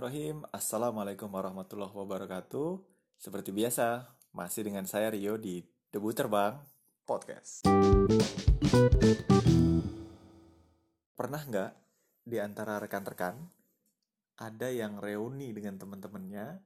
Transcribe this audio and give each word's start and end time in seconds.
Bismillahirrahmanirrahim. 0.00 0.48
Assalamualaikum 0.56 1.28
warahmatullahi 1.28 1.92
wabarakatuh. 1.92 2.68
Seperti 3.20 3.52
biasa, 3.52 4.08
masih 4.32 4.64
dengan 4.64 4.88
saya 4.88 5.12
Rio 5.12 5.36
di 5.36 5.60
Debu 5.92 6.16
Terbang 6.16 6.56
Podcast. 7.04 7.68
Pernah 11.12 11.42
nggak 11.44 11.72
di 12.24 12.40
antara 12.40 12.80
rekan-rekan 12.80 13.44
ada 14.40 14.72
yang 14.72 14.96
reuni 15.04 15.52
dengan 15.52 15.76
teman-temannya, 15.76 16.64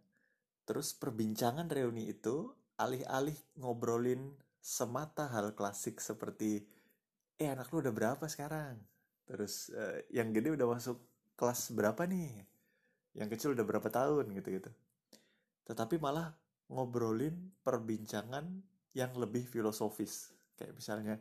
terus 0.63 0.95
perbincangan 0.95 1.67
reuni 1.67 2.15
itu 2.15 2.55
alih-alih 2.79 3.35
ngobrolin 3.59 4.31
semata 4.63 5.27
hal 5.35 5.59
klasik 5.59 5.99
seperti 5.99 6.71
eh 7.35 7.51
anak 7.51 7.67
lu 7.75 7.83
udah 7.83 7.91
berapa 7.91 8.31
sekarang? 8.31 8.79
Terus 9.27 9.75
eh, 9.75 10.07
yang 10.15 10.31
gede 10.31 10.55
udah 10.55 10.71
masuk 10.71 11.03
kelas 11.35 11.75
berapa 11.75 12.07
nih? 12.07 12.54
Yang 13.15 13.31
kecil 13.31 13.55
udah 13.55 13.63
berapa 13.63 13.89
tahun 13.89 14.35
gitu-gitu. 14.35 14.71
Tetapi 15.65 15.97
malah 16.03 16.35
ngobrolin 16.69 17.55
perbincangan 17.63 18.45
yang 18.95 19.15
lebih 19.15 19.47
filosofis. 19.47 20.35
Kayak 20.59 20.75
misalnya, 20.79 21.17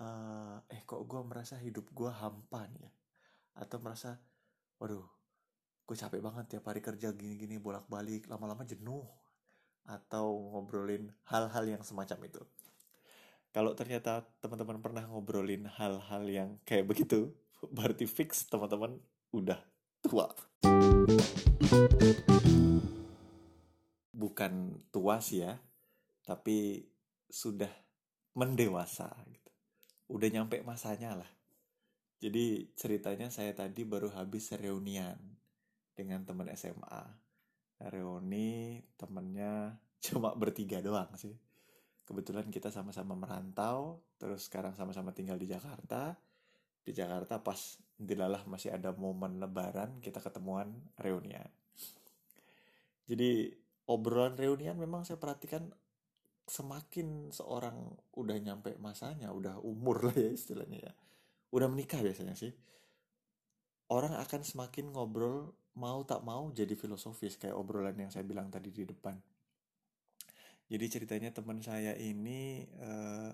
uh, 0.00 0.60
eh 0.68 0.84
kok 0.84 1.04
gue 1.04 1.20
merasa 1.24 1.56
hidup 1.60 1.88
gue 1.92 2.10
hampa 2.12 2.68
nih 2.70 2.88
ya. 2.88 2.92
Atau 3.64 3.80
merasa, 3.80 4.20
waduh, 4.80 5.04
gue 5.84 5.96
capek 5.96 6.20
banget 6.20 6.56
tiap 6.56 6.64
hari 6.68 6.80
kerja 6.84 7.12
gini-gini 7.12 7.56
bolak-balik, 7.60 8.28
lama-lama 8.28 8.64
jenuh. 8.68 9.04
Atau 9.84 10.52
ngobrolin 10.56 11.12
hal-hal 11.28 11.64
yang 11.68 11.82
semacam 11.84 12.24
itu. 12.24 12.42
Kalau 13.54 13.76
ternyata 13.78 14.26
teman-teman 14.42 14.82
pernah 14.82 15.04
ngobrolin 15.06 15.70
hal-hal 15.78 16.24
yang 16.26 16.50
kayak 16.66 16.88
begitu, 16.88 17.32
berarti 17.76 18.08
fix 18.08 18.48
teman-teman 18.48 18.98
udah 19.30 19.60
tua. 20.02 20.28
Bukan 24.14 24.52
tua 24.88 25.20
sih 25.20 25.44
ya, 25.44 25.60
tapi 26.24 26.84
sudah 27.28 27.70
mendewasa 28.34 29.12
gitu. 29.28 29.50
Udah 30.10 30.28
nyampe 30.32 30.64
masanya 30.64 31.18
lah. 31.20 31.30
Jadi 32.20 32.72
ceritanya 32.72 33.28
saya 33.28 33.52
tadi 33.52 33.84
baru 33.84 34.08
habis 34.16 34.52
reunian 34.56 35.18
dengan 35.92 36.24
teman 36.24 36.48
SMA. 36.56 37.04
Reuni 37.90 38.80
temennya 38.96 39.76
cuma 40.04 40.32
bertiga 40.32 40.80
doang 40.80 41.12
sih. 41.20 41.36
Kebetulan 42.04 42.48
kita 42.52 42.68
sama-sama 42.68 43.16
merantau, 43.16 44.04
terus 44.20 44.48
sekarang 44.48 44.76
sama-sama 44.76 45.12
tinggal 45.12 45.40
di 45.40 45.48
Jakarta 45.48 46.16
di 46.84 46.92
Jakarta 46.92 47.40
pas 47.40 47.80
dilalah 47.94 48.42
masih 48.50 48.74
ada 48.74 48.90
momen 48.90 49.38
lebaran 49.38 50.02
kita 50.02 50.18
ketemuan 50.18 50.74
reunian. 50.98 51.46
Jadi 53.04 53.52
obrolan 53.86 54.34
reunian 54.34 54.74
memang 54.80 55.04
saya 55.04 55.20
perhatikan 55.20 55.70
semakin 56.44 57.32
seorang 57.32 57.76
udah 58.16 58.36
nyampe 58.36 58.76
masanya 58.76 59.32
udah 59.32 59.60
umur 59.64 60.10
lah 60.10 60.16
ya 60.16 60.30
istilahnya 60.32 60.90
ya. 60.90 60.92
Udah 61.54 61.70
menikah 61.70 62.00
biasanya 62.02 62.36
sih. 62.36 62.52
Orang 63.92 64.16
akan 64.16 64.42
semakin 64.42 64.90
ngobrol 64.90 65.52
mau 65.76 66.02
tak 66.06 66.24
mau 66.24 66.48
jadi 66.50 66.72
filosofis 66.78 67.36
kayak 67.36 67.54
obrolan 67.54 67.94
yang 67.98 68.10
saya 68.10 68.24
bilang 68.24 68.48
tadi 68.48 68.72
di 68.72 68.84
depan. 68.88 69.14
Jadi 70.64 70.86
ceritanya 70.88 71.30
teman 71.30 71.60
saya 71.60 71.92
ini 71.92 72.64
eh, 72.64 73.30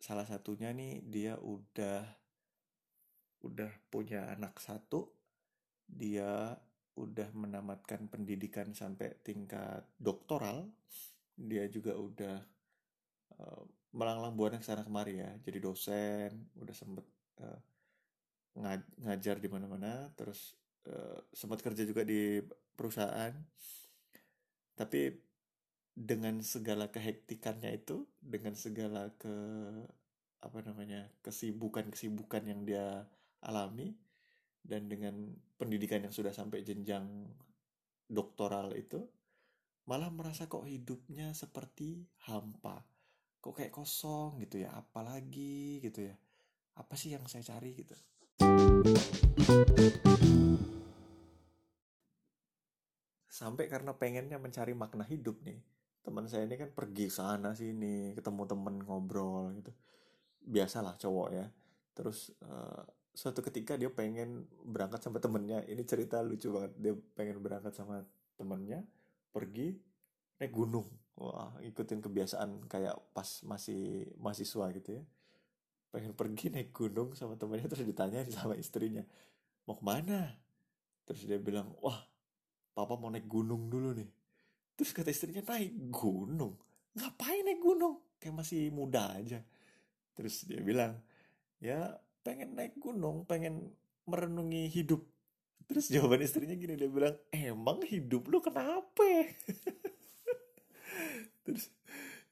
salah 0.00 0.24
satunya 0.24 0.72
nih 0.72 1.04
dia 1.04 1.36
udah 1.36 2.23
udah 3.44 3.68
punya 3.92 4.32
anak 4.32 4.56
satu, 4.56 5.12
dia 5.84 6.56
udah 6.96 7.28
menamatkan 7.36 8.08
pendidikan 8.08 8.72
sampai 8.72 9.20
tingkat 9.20 9.84
doktoral, 10.00 10.72
dia 11.36 11.68
juga 11.68 11.92
udah 11.98 12.36
uh, 13.36 13.62
melanglang 13.92 14.34
buana 14.34 14.56
ke 14.56 14.66
sana 14.66 14.82
kemari 14.82 15.20
ya, 15.20 15.30
jadi 15.44 15.58
dosen, 15.60 16.48
udah 16.56 16.74
sempet 16.74 17.06
ngaj 18.54 18.80
ngajar 19.02 19.36
di 19.42 19.48
mana-mana, 19.50 20.08
terus 20.14 20.54
uh, 20.86 21.18
sempat 21.34 21.60
kerja 21.60 21.82
juga 21.84 22.06
di 22.06 22.38
perusahaan, 22.78 23.34
tapi 24.78 25.14
dengan 25.94 26.42
segala 26.42 26.90
kehektikannya 26.90 27.70
itu, 27.74 28.06
dengan 28.18 28.54
segala 28.58 29.10
ke 29.14 29.36
apa 30.44 30.58
namanya 30.60 31.08
kesibukan-kesibukan 31.24 32.42
yang 32.44 32.62
dia 32.68 33.08
alami 33.44 33.92
dan 34.64 34.88
dengan 34.88 35.28
pendidikan 35.60 36.00
yang 36.00 36.14
sudah 36.16 36.32
sampai 36.32 36.64
jenjang 36.64 37.04
doktoral 38.08 38.72
itu 38.72 39.04
malah 39.84 40.08
merasa 40.08 40.48
kok 40.48 40.64
hidupnya 40.64 41.36
seperti 41.36 42.08
hampa. 42.24 42.80
Kok 43.44 43.60
kayak 43.60 43.76
kosong 43.76 44.40
gitu 44.40 44.64
ya 44.64 44.72
apalagi 44.72 45.84
gitu 45.84 46.08
ya. 46.08 46.16
Apa 46.80 46.96
sih 46.96 47.12
yang 47.12 47.28
saya 47.28 47.44
cari 47.44 47.76
gitu? 47.76 47.92
Sampai 53.28 53.68
karena 53.68 53.92
pengennya 53.92 54.40
mencari 54.40 54.72
makna 54.72 55.04
hidup 55.04 55.44
nih. 55.44 55.60
Teman 56.00 56.24
saya 56.24 56.48
ini 56.48 56.56
kan 56.56 56.72
pergi 56.72 57.12
sana 57.12 57.52
sini 57.52 58.16
ketemu 58.16 58.48
temen 58.48 58.80
ngobrol 58.80 59.52
gitu. 59.60 59.72
Biasalah 60.40 60.96
cowok 60.96 61.28
ya. 61.36 61.46
Terus 61.92 62.32
uh, 62.40 63.03
suatu 63.14 63.40
ketika 63.46 63.78
dia 63.78 63.88
pengen 63.88 64.50
berangkat 64.66 65.06
sama 65.06 65.22
temennya. 65.22 65.62
Ini 65.64 65.82
cerita 65.86 66.18
lucu 66.20 66.50
banget. 66.50 66.72
Dia 66.82 66.94
pengen 67.14 67.38
berangkat 67.38 67.72
sama 67.72 68.02
temennya 68.34 68.82
pergi 69.30 69.78
naik 70.42 70.50
gunung. 70.50 70.90
Wah 71.14 71.54
ikutin 71.62 72.02
kebiasaan 72.02 72.66
kayak 72.66 72.98
pas 73.14 73.46
masih 73.46 74.10
mahasiswa 74.18 74.66
gitu 74.74 74.90
ya. 74.98 75.02
Pengen 75.94 76.12
pergi 76.18 76.50
naik 76.50 76.74
gunung 76.74 77.14
sama 77.14 77.38
temennya 77.38 77.70
terus 77.70 77.86
ditanya 77.86 78.26
sama 78.34 78.58
istrinya 78.58 79.06
mau 79.64 79.78
ke 79.78 79.84
mana? 79.86 80.34
Terus 81.06 81.22
dia 81.24 81.38
bilang 81.38 81.70
wah 81.80 82.02
papa 82.74 82.98
mau 82.98 83.14
naik 83.14 83.30
gunung 83.30 83.70
dulu 83.70 83.94
nih. 83.94 84.10
Terus 84.74 84.90
kata 84.90 85.14
istrinya 85.14 85.46
naik 85.54 85.70
gunung? 85.94 86.58
Ngapain 86.98 87.46
naik 87.46 87.62
gunung? 87.62 88.18
Kayak 88.18 88.42
masih 88.42 88.74
muda 88.74 89.14
aja. 89.14 89.38
Terus 90.18 90.42
dia 90.50 90.58
bilang 90.58 90.98
ya 91.62 91.94
pengen 92.24 92.56
naik 92.56 92.74
gunung, 92.80 93.28
pengen 93.28 93.76
merenungi 94.08 94.72
hidup. 94.72 95.04
Terus 95.68 95.92
jawaban 95.92 96.24
istrinya 96.24 96.56
gini, 96.56 96.74
dia 96.74 96.88
bilang, 96.88 97.16
emang 97.30 97.84
hidup 97.84 98.24
lu 98.28 98.40
kenapa? 98.40 99.28
Terus 101.44 101.68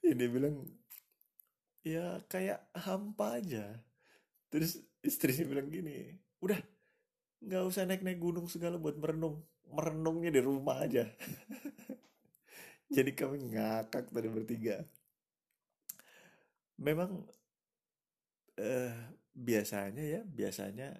ya 0.01 0.13
dia 0.17 0.29
bilang, 0.29 0.65
ya 1.85 2.19
kayak 2.25 2.65
hampa 2.73 3.37
aja. 3.37 3.77
Terus 4.49 4.81
istrinya 5.05 5.45
bilang 5.49 5.69
gini, 5.69 6.13
udah 6.41 6.57
nggak 7.43 7.63
usah 7.69 7.85
naik-naik 7.85 8.21
gunung 8.21 8.49
segala 8.49 8.81
buat 8.81 8.97
merenung. 8.97 9.41
Merenungnya 9.73 10.29
di 10.29 10.41
rumah 10.41 10.85
aja. 10.85 11.09
Jadi 12.93 13.11
kami 13.17 13.57
ngakak 13.57 14.13
tadi 14.13 14.29
bertiga. 14.29 14.85
Memang 16.77 17.25
eh, 18.61 18.93
biasanya 19.33 20.03
ya 20.05 20.21
biasanya 20.25 20.93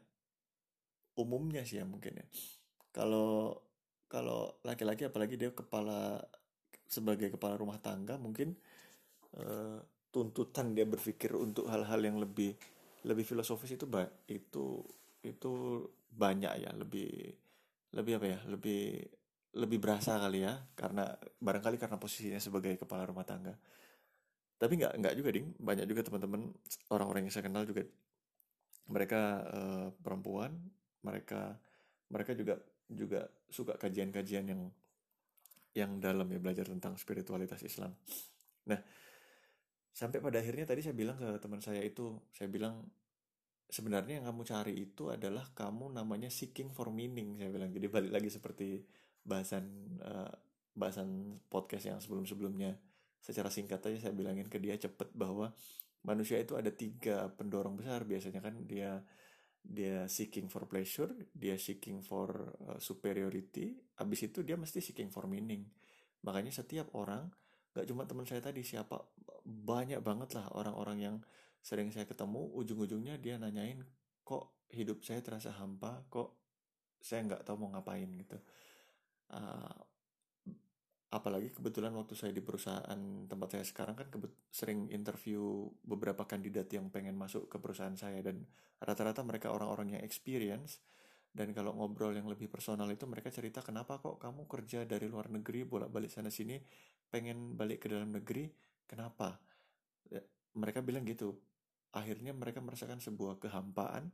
umumnya 1.18 1.62
sih 1.66 1.78
ya 1.82 1.86
mungkin 1.86 2.18
ya. 2.18 2.26
Kalau 2.94 3.62
kalau 4.10 4.62
laki-laki 4.62 5.10
apalagi 5.10 5.38
dia 5.38 5.50
kepala 5.54 6.22
sebagai 6.86 7.34
kepala 7.34 7.58
rumah 7.58 7.82
tangga 7.82 8.22
mungkin 8.22 8.54
uh, 9.38 9.82
tuntutan 10.14 10.78
dia 10.78 10.86
berpikir 10.86 11.34
untuk 11.34 11.66
hal-hal 11.66 11.98
yang 12.06 12.22
lebih 12.22 12.54
lebih 13.04 13.26
filosofis 13.26 13.74
itu 13.74 13.90
itu 14.30 14.66
itu 15.26 15.52
banyak 16.14 16.54
ya 16.62 16.70
lebih 16.78 17.10
lebih 17.98 18.22
apa 18.22 18.26
ya 18.38 18.40
lebih 18.46 19.02
lebih 19.54 19.78
berasa 19.78 20.18
kali 20.18 20.46
ya 20.46 20.54
karena 20.74 21.14
barangkali 21.38 21.78
karena 21.78 21.98
posisinya 22.02 22.42
sebagai 22.42 22.74
kepala 22.78 23.06
rumah 23.06 23.26
tangga. 23.26 23.54
Tapi 24.58 24.74
nggak 24.82 24.94
nggak 25.02 25.14
juga 25.18 25.30
ding 25.34 25.54
banyak 25.58 25.86
juga 25.86 26.02
teman-teman 26.06 26.50
orang-orang 26.90 27.28
yang 27.30 27.34
saya 27.34 27.46
kenal 27.46 27.66
juga 27.66 27.86
mereka 28.90 29.44
uh, 29.48 29.88
perempuan 30.04 30.52
mereka 31.04 31.56
mereka 32.12 32.36
juga 32.36 32.60
juga 32.92 33.26
suka 33.48 33.80
kajian-kajian 33.80 34.46
yang 34.50 34.62
yang 35.74 35.92
dalam 35.98 36.30
ya 36.30 36.38
belajar 36.38 36.70
tentang 36.70 37.00
spiritualitas 37.00 37.64
Islam. 37.66 37.96
Nah 38.70 38.80
sampai 39.94 40.20
pada 40.22 40.42
akhirnya 40.42 40.66
tadi 40.66 40.82
saya 40.82 40.98
bilang 40.98 41.18
ke 41.18 41.38
teman 41.38 41.62
saya 41.62 41.82
itu 41.82 42.18
saya 42.34 42.50
bilang 42.50 42.82
sebenarnya 43.70 44.22
yang 44.22 44.26
kamu 44.30 44.42
cari 44.46 44.74
itu 44.78 45.10
adalah 45.10 45.50
kamu 45.58 45.98
namanya 45.98 46.30
seeking 46.30 46.70
for 46.70 46.94
meaning 46.94 47.42
saya 47.42 47.50
bilang. 47.50 47.74
Jadi 47.74 47.88
balik 47.90 48.12
lagi 48.14 48.30
seperti 48.30 48.86
bahasan 49.26 49.98
uh, 50.04 50.30
bahasan 50.78 51.40
podcast 51.50 51.90
yang 51.90 51.98
sebelum-sebelumnya. 51.98 52.78
Secara 53.24 53.48
singkat 53.48 53.80
aja 53.88 54.10
saya 54.10 54.14
bilangin 54.14 54.52
ke 54.52 54.60
dia 54.60 54.76
cepet 54.76 55.16
bahwa 55.16 55.56
manusia 56.04 56.40
itu 56.40 56.56
ada 56.56 56.72
tiga 56.72 57.32
pendorong 57.34 57.80
besar. 57.80 58.04
Biasanya 58.08 58.40
kan 58.44 58.64
dia 58.68 59.02
dia 59.64 60.04
seeking 60.12 60.52
for 60.52 60.68
pleasure 60.68 61.08
dia 61.32 61.56
seeking 61.56 62.04
for 62.04 62.56
uh, 62.68 62.80
superiority. 62.80 63.80
Abis 64.00 64.28
itu 64.28 64.44
dia 64.44 64.60
mesti 64.60 64.84
seeking 64.84 65.10
for 65.10 65.26
meaning. 65.26 65.64
Makanya 66.24 66.52
setiap 66.52 66.92
orang 66.96 67.32
gak 67.74 67.90
cuma 67.90 68.06
teman 68.06 68.28
saya 68.28 68.44
tadi 68.44 68.62
siapa 68.62 69.02
banyak 69.44 70.00
banget 70.06 70.38
lah 70.38 70.46
orang-orang 70.54 70.98
yang 71.02 71.16
sering 71.64 71.90
saya 71.90 72.06
ketemu 72.06 72.54
ujung-ujungnya 72.54 73.18
dia 73.18 73.40
nanyain 73.40 73.82
kok 74.24 74.68
hidup 74.72 75.04
saya 75.04 75.24
terasa 75.24 75.56
hampa? 75.56 76.04
Kok 76.12 76.30
saya 77.04 77.24
nggak 77.28 77.44
tahu 77.48 77.56
mau 77.64 77.72
ngapain? 77.76 78.08
gitu. 78.20 78.40
Uh, 79.32 79.76
apalagi 81.14 81.54
kebetulan 81.54 81.94
waktu 81.94 82.18
saya 82.18 82.34
di 82.34 82.42
perusahaan 82.42 83.30
tempat 83.30 83.48
saya 83.54 83.64
sekarang 83.70 83.94
kan 83.94 84.10
sering 84.50 84.90
interview 84.90 85.70
beberapa 85.86 86.26
kandidat 86.26 86.74
yang 86.74 86.90
pengen 86.90 87.14
masuk 87.14 87.46
ke 87.46 87.62
perusahaan 87.62 87.94
saya 87.94 88.18
dan 88.26 88.42
rata-rata 88.82 89.22
mereka 89.22 89.54
orang-orang 89.54 89.94
yang 89.98 90.02
experience. 90.02 90.82
Dan 91.34 91.50
kalau 91.54 91.74
ngobrol 91.74 92.14
yang 92.14 92.30
lebih 92.30 92.46
personal 92.46 92.86
itu 92.94 93.10
mereka 93.10 93.34
cerita 93.34 93.66
kenapa 93.66 93.98
kok 93.98 94.22
kamu 94.22 94.46
kerja 94.46 94.86
dari 94.86 95.10
luar 95.10 95.34
negeri 95.34 95.66
bolak-balik 95.66 96.14
sana 96.14 96.30
sini 96.30 96.62
pengen 97.10 97.58
balik 97.58 97.86
ke 97.86 97.88
dalam 97.90 98.14
negeri? 98.14 98.54
Kenapa? 98.86 99.38
Ya, 100.10 100.22
mereka 100.58 100.86
bilang 100.86 101.06
gitu. 101.10 101.38
Akhirnya 101.94 102.38
mereka 102.38 102.62
merasakan 102.62 103.02
sebuah 103.02 103.42
kehampaan. 103.42 104.14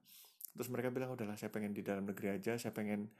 Terus 0.55 0.67
mereka 0.71 0.91
bilang 0.95 1.15
udahlah 1.15 1.35
saya 1.35 1.51
pengen 1.51 1.75
di 1.75 1.83
dalam 1.83 2.07
negeri 2.07 2.39
aja 2.39 2.55
saya 2.55 2.71
pengen 2.71 3.11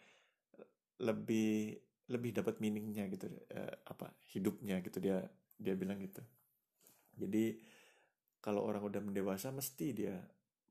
lebih 0.99 1.79
lebih 2.09 2.33
dapat 2.33 2.57
meaningnya 2.57 3.05
gitu 3.07 3.29
uh, 3.29 3.75
apa 3.85 4.09
hidupnya 4.33 4.81
gitu 4.81 4.97
dia 4.97 5.21
dia 5.55 5.77
bilang 5.77 6.01
gitu. 6.01 6.25
Jadi 7.19 7.61
kalau 8.41 8.65
orang 8.65 8.81
udah 8.87 9.01
mendewasa 9.03 9.53
mesti 9.53 9.87
dia 9.93 10.17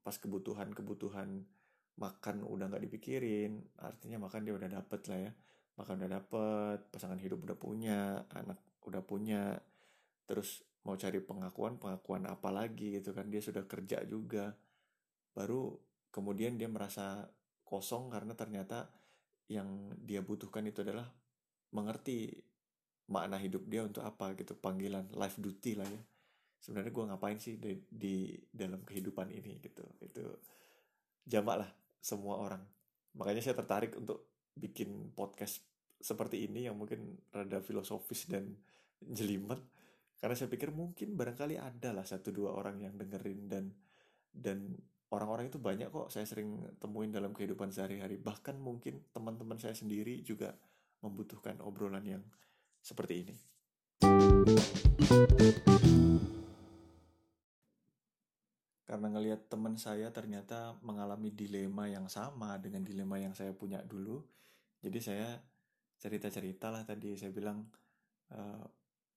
pas 0.03 0.15
kebutuhan 0.17 0.73
kebutuhan 0.75 1.45
makan 1.99 2.43
udah 2.47 2.71
nggak 2.71 2.83
dipikirin 2.89 3.59
artinya 3.79 4.27
makan 4.27 4.41
dia 4.43 4.53
udah 4.55 4.69
dapet 4.69 5.01
lah 5.07 5.19
ya. 5.29 5.31
Makan 5.79 5.93
udah 6.03 6.11
dapet 6.11 6.79
pasangan 6.91 7.19
hidup 7.21 7.39
udah 7.47 7.55
punya 7.55 8.27
anak 8.35 8.59
udah 8.83 8.99
punya 9.05 9.55
terus 10.27 10.65
mau 10.83 10.95
cari 10.99 11.23
pengakuan 11.23 11.79
pengakuan 11.79 12.27
apa 12.27 12.49
lagi 12.51 12.99
gitu 12.99 13.15
kan 13.15 13.31
dia 13.31 13.39
sudah 13.39 13.63
kerja 13.63 14.03
juga. 14.03 14.51
Baru 15.31 15.79
kemudian 16.11 16.59
dia 16.59 16.67
merasa 16.67 17.29
kosong 17.63 18.09
karena 18.09 18.33
ternyata 18.33 18.89
yang 19.49 19.93
dia 20.03 20.25
butuhkan 20.25 20.65
itu 20.65 20.81
adalah 20.81 21.05
mengerti 21.73 22.33
makna 23.09 23.41
hidup 23.41 23.65
dia 23.65 23.81
untuk 23.85 24.05
apa 24.05 24.37
gitu 24.37 24.53
panggilan 24.53 25.09
life 25.17 25.37
duty 25.41 25.73
lah 25.77 25.89
ya. 25.89 26.01
Sebenarnya 26.59 26.91
gue 26.91 27.05
ngapain 27.09 27.39
sih 27.39 27.55
di, 27.57 27.79
di 27.87 28.35
dalam 28.51 28.83
kehidupan 28.85 29.31
ini 29.31 29.57
gitu. 29.63 29.83
Itu 30.03 30.23
jamak 31.25 31.65
lah 31.65 31.69
semua 31.99 32.37
orang. 32.37 32.61
Makanya 33.17 33.41
saya 33.41 33.55
tertarik 33.57 33.97
untuk 33.97 34.29
bikin 34.53 35.15
podcast 35.15 35.63
seperti 35.99 36.47
ini 36.47 36.67
yang 36.67 36.77
mungkin 36.79 37.17
rada 37.33 37.59
filosofis 37.63 38.29
dan 38.29 38.55
jelimet. 39.01 39.59
Karena 40.19 40.35
saya 40.35 40.51
pikir 40.51 40.75
mungkin 40.75 41.15
barangkali 41.15 41.55
ada 41.55 41.95
lah 41.95 42.03
satu 42.03 42.35
dua 42.35 42.51
orang 42.53 42.83
yang 42.83 42.93
dengerin 42.99 43.47
dan 43.47 43.65
dan 44.29 44.75
orang-orang 45.09 45.49
itu 45.49 45.57
banyak 45.57 45.89
kok 45.89 46.11
saya 46.13 46.27
sering 46.27 46.59
temuin 46.77 47.09
dalam 47.09 47.31
kehidupan 47.31 47.71
sehari-hari. 47.71 48.19
Bahkan 48.19 48.59
mungkin 48.59 48.99
teman-teman 49.15 49.57
saya 49.57 49.73
sendiri 49.73 50.21
juga 50.21 50.53
membutuhkan 51.03 51.59
obrolan 51.63 52.05
yang 52.05 52.23
seperti 52.83 53.13
ini. 53.27 53.35
Karena 58.89 59.07
ngelihat 59.13 59.47
teman 59.53 59.77
saya 59.77 60.09
ternyata 60.09 60.73
mengalami 60.81 61.29
dilema 61.29 61.85
yang 61.85 62.09
sama 62.09 62.57
dengan 62.57 62.81
dilema 62.81 63.21
yang 63.21 63.37
saya 63.37 63.53
punya 63.53 63.85
dulu, 63.85 64.25
jadi 64.81 64.99
saya 64.99 65.29
cerita-cerita 65.99 66.71
lah 66.71 66.87
tadi 66.87 67.13
saya 67.19 67.29
bilang 67.29 67.67
uh, 68.31 68.65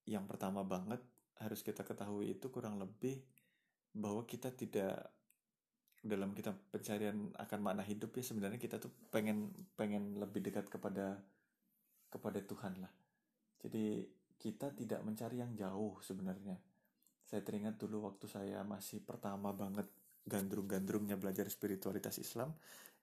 yang 0.05 0.27
pertama 0.27 0.67
banget 0.67 1.01
harus 1.39 1.63
kita 1.63 1.87
ketahui 1.87 2.35
itu 2.35 2.51
kurang 2.51 2.77
lebih 2.77 3.23
bahwa 3.95 4.27
kita 4.27 4.51
tidak 4.51 5.15
dalam 6.03 6.35
kita 6.35 6.51
pencarian 6.75 7.31
akan 7.39 7.59
makna 7.63 7.87
hidup 7.87 8.11
ya 8.19 8.27
sebenarnya 8.27 8.59
kita 8.59 8.83
tuh 8.83 8.91
pengen 9.15 9.55
pengen 9.79 10.19
lebih 10.19 10.43
dekat 10.43 10.67
kepada 10.67 11.23
kepada 12.13 12.45
Tuhan 12.45 12.77
lah. 12.85 12.93
Jadi 13.65 14.05
kita 14.37 14.77
tidak 14.77 15.01
mencari 15.01 15.41
yang 15.41 15.57
jauh 15.57 15.97
sebenarnya. 16.05 16.61
Saya 17.25 17.41
teringat 17.41 17.81
dulu 17.81 18.13
waktu 18.13 18.29
saya 18.29 18.61
masih 18.67 19.01
pertama 19.01 19.57
banget 19.57 19.89
gandrung-gandrungnya 20.29 21.17
belajar 21.17 21.49
spiritualitas 21.49 22.21
Islam, 22.21 22.53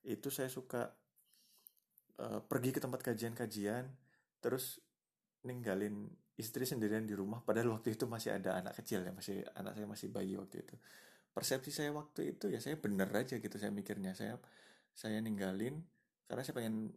itu 0.06 0.29
saya 0.31 0.47
suka 0.47 0.88
uh, 2.21 2.39
pergi 2.45 2.71
ke 2.71 2.79
tempat 2.79 3.01
kajian-kajian, 3.03 3.89
terus 4.39 4.79
ninggalin 5.44 6.07
istri 6.39 6.63
sendirian 6.63 7.03
di 7.03 7.11
rumah 7.11 7.44
padahal 7.44 7.75
waktu 7.75 8.00
itu 8.00 8.07
masih 8.07 8.39
ada 8.39 8.56
anak 8.56 8.79
kecil 8.79 9.03
ya 9.03 9.11
masih 9.11 9.44
anak 9.59 9.75
saya 9.75 9.88
masih 9.91 10.07
bayi 10.07 10.39
waktu 10.39 10.63
itu 10.63 10.75
persepsi 11.35 11.71
saya 11.71 11.91
waktu 11.91 12.35
itu 12.35 12.47
ya 12.47 12.63
saya 12.63 12.79
bener 12.79 13.11
aja 13.11 13.35
gitu 13.44 13.56
saya 13.59 13.75
mikirnya 13.75 14.15
saya 14.15 14.39
saya 14.95 15.19
ninggalin 15.19 15.83
karena 16.31 16.41
saya 16.47 16.56
pengen 16.56 16.95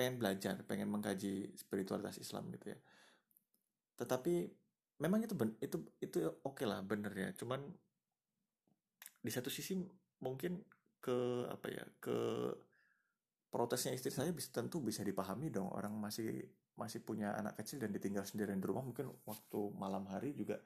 pengen 0.00 0.16
belajar, 0.16 0.56
pengen 0.64 0.88
mengkaji 0.88 1.52
spiritualitas 1.60 2.16
Islam 2.16 2.48
gitu 2.56 2.72
ya. 2.72 2.78
Tetapi 4.00 4.48
memang 5.04 5.20
itu 5.20 5.36
ben, 5.36 5.52
itu 5.60 5.76
itu 6.00 6.24
oke 6.24 6.56
okay 6.56 6.64
lah 6.64 6.80
bener 6.80 7.12
ya. 7.12 7.28
Cuman 7.36 7.60
di 9.20 9.28
satu 9.28 9.52
sisi 9.52 9.76
mungkin 10.24 10.64
ke 11.00 11.44
apa 11.52 11.66
ya 11.68 11.84
ke 12.00 12.16
protesnya 13.52 13.92
istri 13.92 14.08
saya 14.08 14.32
bisa 14.32 14.48
tentu 14.52 14.80
bisa 14.80 15.04
dipahami 15.04 15.52
dong 15.52 15.68
orang 15.68 15.92
masih 15.96 16.44
masih 16.76 17.04
punya 17.04 17.36
anak 17.36 17.60
kecil 17.60 17.82
dan 17.82 17.92
ditinggal 17.92 18.24
sendirian 18.24 18.56
di 18.56 18.64
rumah 18.64 18.84
mungkin 18.84 19.12
waktu 19.28 19.60
malam 19.76 20.08
hari 20.08 20.32
juga 20.32 20.56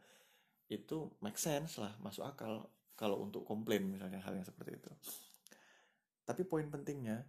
itu 0.70 1.10
make 1.22 1.38
sense 1.38 1.82
lah 1.82 1.90
masuk 2.02 2.22
akal 2.22 2.70
kalau 2.94 3.22
untuk 3.22 3.42
komplain 3.42 3.90
misalnya 3.90 4.22
hal 4.22 4.38
yang 4.38 4.46
seperti 4.46 4.78
itu 4.78 4.90
tapi 6.22 6.46
poin 6.46 6.66
pentingnya 6.70 7.24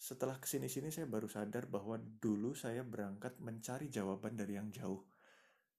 setelah 0.00 0.40
ke 0.40 0.48
sini-sini 0.48 0.88
saya 0.88 1.04
baru 1.04 1.28
sadar 1.28 1.68
bahwa 1.68 2.00
dulu 2.00 2.56
saya 2.56 2.80
berangkat 2.80 3.36
mencari 3.36 3.92
jawaban 3.92 4.32
dari 4.32 4.56
yang 4.56 4.72
jauh. 4.72 5.04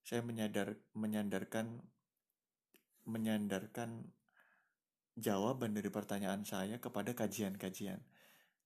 Saya 0.06 0.22
menyadar 0.22 0.78
menyandarkan 0.94 1.82
menyandarkan 3.10 4.14
jawaban 5.18 5.74
dari 5.74 5.90
pertanyaan 5.90 6.46
saya 6.46 6.78
kepada 6.78 7.18
kajian-kajian. 7.18 7.98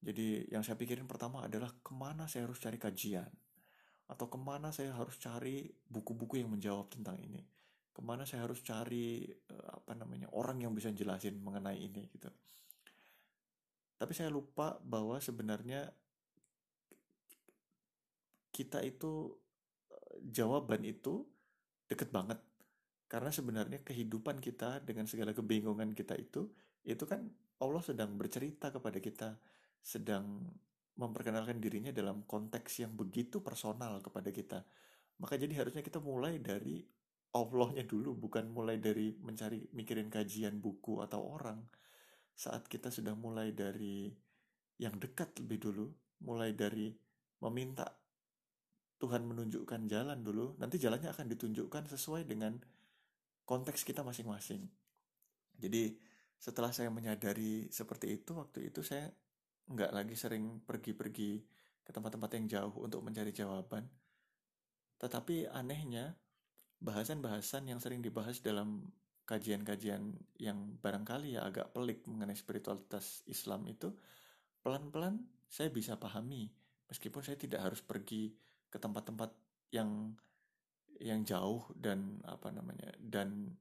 Jadi 0.03 0.51
yang 0.51 0.67
saya 0.67 0.75
pikirin 0.75 1.07
pertama 1.07 1.47
adalah 1.47 1.71
ke 1.79 1.95
mana 1.95 2.27
saya 2.27 2.51
harus 2.51 2.59
cari 2.59 2.75
kajian 2.75 3.31
atau 4.11 4.27
ke 4.27 4.35
mana 4.35 4.75
saya 4.75 4.91
harus 4.91 5.15
cari 5.23 5.71
buku-buku 5.87 6.35
yang 6.35 6.51
menjawab 6.51 6.91
tentang 6.91 7.15
ini. 7.23 7.39
Ke 7.95 8.03
mana 8.03 8.27
saya 8.27 8.43
harus 8.43 8.59
cari 8.59 9.23
eh, 9.23 9.69
apa 9.71 9.95
namanya 9.95 10.27
orang 10.35 10.59
yang 10.67 10.75
bisa 10.75 10.91
jelasin 10.91 11.39
mengenai 11.39 11.79
ini 11.79 12.11
gitu 12.11 12.27
tapi 13.95 14.11
saya 14.11 14.27
lupa 14.27 14.75
bahwa 14.83 15.19
sebenarnya 15.23 15.87
kita 18.51 18.83
itu 18.83 19.35
eh, 19.91 20.19
jawaban 20.31 20.83
itu 20.83 21.23
deket 21.87 22.11
banget. 22.11 22.39
Karena 23.05 23.29
sebenarnya 23.29 23.79
kehidupan 23.85 24.41
kita 24.41 24.81
dengan 24.81 25.05
segala 25.05 25.31
kebingungan 25.31 25.93
kita 25.93 26.17
itu 26.17 26.49
itu 26.83 27.03
kan 27.05 27.27
Allah 27.61 27.83
sedang 27.83 28.17
bercerita 28.19 28.73
kepada 28.73 28.99
kita 28.99 29.29
sedang 29.79 30.43
memperkenalkan 30.95 31.59
dirinya 31.59 31.91
dalam 31.91 32.23
konteks 32.23 32.83
yang 32.83 32.95
begitu 32.95 33.43
personal 33.43 33.99
kepada 33.99 34.31
kita. 34.31 34.59
Maka 35.19 35.39
jadi 35.39 35.55
harusnya 35.63 35.83
kita 35.83 35.99
mulai 36.03 36.39
dari 36.39 36.83
Allahnya 37.35 37.83
dulu 37.83 38.15
bukan 38.15 38.47
mulai 38.47 38.79
dari 38.79 39.11
mencari 39.19 39.71
mikirin 39.75 40.07
kajian 40.07 40.59
buku 40.63 41.03
atau 41.03 41.35
orang 41.35 41.59
saat 42.35 42.67
kita 42.67 42.91
sudah 42.91 43.15
mulai 43.15 43.55
dari 43.55 44.11
yang 44.77 44.99
dekat 44.99 45.39
lebih 45.39 45.71
dulu, 45.71 45.87
mulai 46.27 46.51
dari 46.51 46.91
meminta 47.39 47.87
Tuhan 48.99 49.23
menunjukkan 49.27 49.87
jalan 49.87 50.23
dulu, 50.23 50.55
nanti 50.59 50.79
jalannya 50.79 51.11
akan 51.11 51.31
ditunjukkan 51.35 51.91
sesuai 51.91 52.27
dengan 52.27 52.59
konteks 53.47 53.83
kita 53.87 54.03
masing-masing. 54.03 54.67
Jadi 55.55 55.95
setelah 56.39 56.75
saya 56.75 56.91
menyadari 56.91 57.71
seperti 57.71 58.19
itu, 58.19 58.35
waktu 58.35 58.71
itu 58.71 58.83
saya 58.83 59.07
nggak 59.71 59.91
lagi 59.95 60.15
sering 60.15 60.61
pergi-pergi 60.63 61.31
ke 61.85 61.91
tempat-tempat 61.93 62.29
yang 62.35 62.45
jauh 62.49 62.75
untuk 62.83 62.99
mencari 63.05 63.31
jawaban. 63.31 63.87
Tetapi 64.99 65.51
anehnya, 65.51 66.17
bahasan-bahasan 66.81 67.69
yang 67.69 67.79
sering 67.79 68.03
dibahas 68.03 68.39
dalam 68.43 68.89
kajian-kajian 69.25 70.13
yang 70.37 70.77
barangkali 70.79 71.33
ya 71.33 71.49
agak 71.49 71.73
pelik 71.73 72.05
mengenai 72.05 72.37
spiritualitas 72.37 73.25
Islam 73.25 73.65
itu 73.65 73.89
pelan-pelan 74.61 75.17
saya 75.49 75.73
bisa 75.73 75.97
pahami. 75.97 76.53
Meskipun 76.85 77.25
saya 77.25 77.33
tidak 77.33 77.65
harus 77.65 77.81
pergi 77.81 78.37
ke 78.69 78.77
tempat-tempat 78.77 79.33
yang 79.73 80.13
yang 81.01 81.25
jauh 81.25 81.65
dan 81.75 82.21
apa 82.23 82.53
namanya 82.53 82.93
dan 83.01 83.51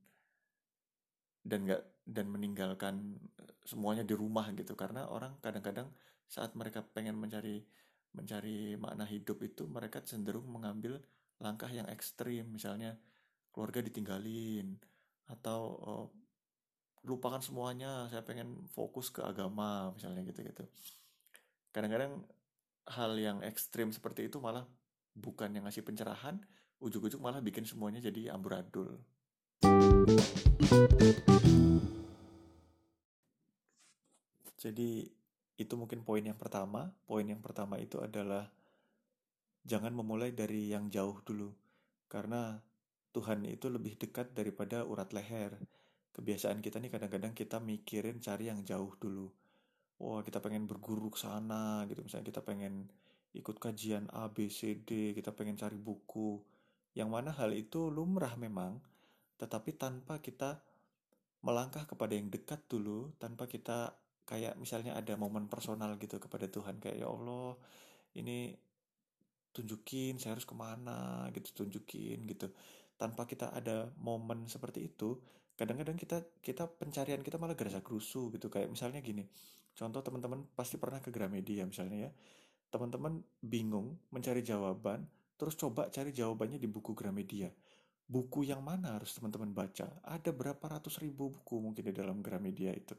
dan 1.40 1.64
nggak 1.64 1.83
dan 2.04 2.26
meninggalkan 2.28 3.16
semuanya 3.64 4.04
di 4.04 4.12
rumah 4.12 4.52
gitu. 4.52 4.76
Karena 4.76 5.09
orang 5.09 5.40
kadang-kadang 5.40 5.88
saat 6.28 6.52
mereka 6.52 6.85
pengen 6.85 7.16
mencari 7.16 7.64
mencari 8.14 8.76
makna 8.76 9.09
hidup 9.09 9.40
itu 9.40 9.64
mereka 9.64 10.04
cenderung 10.04 10.44
mengambil 10.52 11.00
langkah 11.40 11.73
yang 11.73 11.88
ekstrim. 11.88 12.52
Misalnya 12.52 13.00
keluarga 13.49 13.80
ditinggalin 13.80 14.76
atau 15.28 15.61
oh, 15.81 16.07
lupakan 17.04 17.40
semuanya 17.40 18.09
saya 18.09 18.25
pengen 18.25 18.64
fokus 18.73 19.12
ke 19.12 19.21
agama 19.21 19.93
misalnya 19.93 20.25
gitu-gitu. 20.25 20.64
Kadang-kadang 21.73 22.25
hal 22.88 23.12
yang 23.16 23.38
ekstrim 23.45 23.93
seperti 23.93 24.28
itu 24.28 24.40
malah 24.40 24.64
bukan 25.16 25.52
yang 25.52 25.64
ngasih 25.64 25.85
pencerahan 25.85 26.40
ujuk-ujuk 26.85 27.21
malah 27.23 27.40
bikin 27.40 27.64
semuanya 27.64 28.02
jadi 28.02 28.37
amburadul. 28.37 29.00
Jadi 34.61 35.12
itu 35.61 35.75
mungkin 35.76 36.04
poin 36.04 36.25
yang 36.25 36.40
pertama. 36.40 36.93
Poin 37.04 37.25
yang 37.25 37.40
pertama 37.40 37.76
itu 37.76 38.00
adalah 38.00 38.49
jangan 39.64 39.93
memulai 39.93 40.33
dari 40.33 40.73
yang 40.73 40.88
jauh 40.88 41.21
dulu. 41.25 41.52
Karena 42.09 42.61
Tuhan 43.14 43.47
itu 43.47 43.71
lebih 43.71 43.94
dekat 43.94 44.35
daripada 44.35 44.83
urat 44.83 45.14
leher. 45.14 45.54
Kebiasaan 46.11 46.59
kita 46.59 46.83
nih 46.83 46.90
kadang-kadang 46.90 47.30
kita 47.30 47.62
mikirin 47.62 48.18
cari 48.18 48.50
yang 48.50 48.66
jauh 48.66 48.90
dulu. 48.99 49.30
Wah 50.02 50.26
kita 50.26 50.42
pengen 50.42 50.66
berguru 50.66 51.14
ke 51.14 51.23
sana 51.23 51.87
gitu. 51.87 52.02
Misalnya 52.02 52.35
kita 52.35 52.42
pengen 52.42 52.90
ikut 53.35 53.62
kajian 53.62 54.11
A 54.11 54.26
B 54.26 54.50
C 54.50 54.83
D 54.83 55.14
kita 55.14 55.30
pengen 55.30 55.54
cari 55.54 55.78
buku. 55.78 56.42
Yang 56.99 57.09
mana 57.11 57.30
hal 57.30 57.54
itu 57.54 57.87
lumrah 57.87 58.35
memang 58.35 58.83
tetapi 59.38 59.75
tanpa 59.75 60.18
kita 60.18 60.62
melangkah 61.42 61.87
kepada 61.87 62.14
yang 62.14 62.30
dekat 62.30 62.62
dulu 62.71 63.14
tanpa 63.18 63.47
kita 63.50 63.94
kayak 64.25 64.54
misalnya 64.59 64.94
ada 64.99 65.14
momen 65.14 65.47
personal 65.47 65.94
gitu 66.02 66.18
kepada 66.18 66.50
Tuhan. 66.50 66.83
Kayak 66.83 67.02
ya 67.02 67.06
Allah 67.11 67.54
ini 68.18 68.54
tunjukin 69.54 70.18
saya 70.18 70.35
harus 70.35 70.47
ke 70.47 70.54
mana? 70.54 71.30
gitu 71.30 71.62
tunjukin 71.62 72.26
gitu 72.26 72.50
tanpa 73.04 73.28
kita 73.28 73.52
ada 73.52 73.92
momen 74.00 74.49
seperti 74.49 74.88
itu 74.88 75.20
kadang-kadang 75.61 76.00
kita 76.00 76.25
kita 76.40 76.64
pencarian 76.64 77.20
kita 77.20 77.37
malah 77.37 77.52
gerasa 77.52 77.84
gerusu 77.84 78.32
gitu 78.32 78.49
kayak 78.49 78.73
misalnya 78.73 79.04
gini 79.04 79.28
contoh 79.76 80.00
teman-teman 80.00 80.49
pasti 80.56 80.80
pernah 80.80 81.04
ke 81.04 81.12
Gramedia 81.12 81.68
misalnya 81.68 82.08
ya 82.08 82.11
teman-teman 82.73 83.20
bingung 83.44 84.00
mencari 84.08 84.40
jawaban 84.40 85.04
terus 85.37 85.54
coba 85.61 85.92
cari 85.92 86.16
jawabannya 86.16 86.56
di 86.56 86.66
buku 86.66 86.96
Gramedia 86.96 87.52
buku 88.08 88.49
yang 88.49 88.64
mana 88.64 88.96
harus 88.96 89.12
teman-teman 89.12 89.52
baca 89.52 90.00
ada 90.00 90.30
berapa 90.32 90.64
ratus 90.64 91.04
ribu 91.04 91.28
buku 91.28 91.61
mungkin 91.61 91.84
di 91.84 91.92
dalam 91.92 92.25
Gramedia 92.25 92.73
itu 92.73 92.96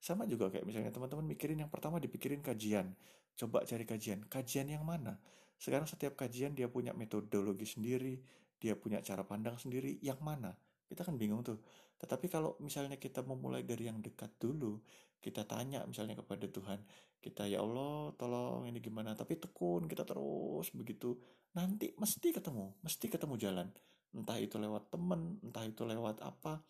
sama 0.00 0.28
juga 0.28 0.52
kayak 0.52 0.62
misalnya 0.62 0.92
teman-teman 0.92 1.24
mikirin 1.24 1.66
yang 1.66 1.72
pertama 1.72 1.98
dipikirin 1.98 2.44
kajian. 2.44 2.94
Coba 3.36 3.64
cari 3.66 3.84
kajian. 3.84 4.24
Kajian 4.28 4.68
yang 4.70 4.84
mana? 4.84 5.20
Sekarang 5.56 5.88
setiap 5.88 6.14
kajian 6.14 6.52
dia 6.52 6.68
punya 6.68 6.92
metodologi 6.92 7.64
sendiri, 7.64 8.20
dia 8.56 8.74
punya 8.76 9.02
cara 9.04 9.22
pandang 9.22 9.60
sendiri. 9.60 10.00
Yang 10.00 10.20
mana? 10.24 10.50
Kita 10.86 11.02
kan 11.02 11.18
bingung 11.18 11.42
tuh. 11.42 11.58
Tetapi 11.96 12.28
kalau 12.28 12.54
misalnya 12.60 13.00
kita 13.00 13.24
memulai 13.24 13.64
dari 13.64 13.88
yang 13.88 13.98
dekat 14.04 14.36
dulu, 14.36 14.80
kita 15.20 15.48
tanya 15.48 15.82
misalnya 15.88 16.14
kepada 16.14 16.46
Tuhan, 16.46 16.78
kita 17.18 17.48
ya 17.48 17.64
Allah 17.64 18.12
tolong 18.14 18.68
ini 18.68 18.78
gimana, 18.78 19.16
tapi 19.16 19.40
tekun 19.40 19.88
kita 19.88 20.04
terus 20.06 20.70
begitu, 20.76 21.16
nanti 21.56 21.96
mesti 21.96 22.30
ketemu, 22.30 22.76
mesti 22.84 23.06
ketemu 23.08 23.34
jalan. 23.40 23.68
Entah 24.12 24.38
itu 24.38 24.60
lewat 24.60 24.92
temen, 24.92 25.40
entah 25.42 25.64
itu 25.66 25.82
lewat 25.82 26.22
apa, 26.22 26.62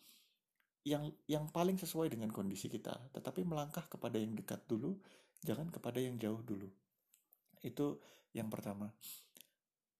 yang 0.87 1.11
yang 1.27 1.51
paling 1.51 1.75
sesuai 1.75 2.07
dengan 2.07 2.31
kondisi 2.31 2.71
kita, 2.71 3.11
tetapi 3.11 3.43
melangkah 3.43 3.83
kepada 3.91 4.15
yang 4.15 4.31
dekat 4.33 4.63
dulu, 4.65 4.95
jangan 5.43 5.67
kepada 5.67 5.99
yang 5.99 6.15
jauh 6.15 6.39
dulu. 6.39 6.71
Itu 7.59 7.99
yang 8.31 8.47
pertama. 8.47 8.89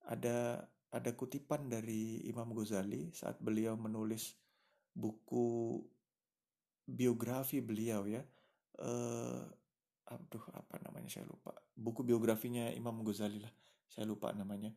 Ada 0.07 0.63
ada 0.93 1.11
kutipan 1.13 1.67
dari 1.67 2.23
Imam 2.27 2.51
Ghazali 2.55 3.11
saat 3.11 3.37
beliau 3.43 3.75
menulis 3.75 4.37
buku 4.95 5.81
biografi 6.87 7.59
beliau 7.59 8.07
ya. 8.07 8.23
Eh, 8.77 9.43
aduh 10.07 10.45
apa 10.55 10.79
namanya 10.83 11.11
saya 11.11 11.27
lupa. 11.27 11.51
Buku 11.75 12.07
biografinya 12.07 12.71
Imam 12.71 13.03
Ghazali 13.03 13.43
lah. 13.43 13.51
Saya 13.91 14.07
lupa 14.07 14.31
namanya. 14.31 14.71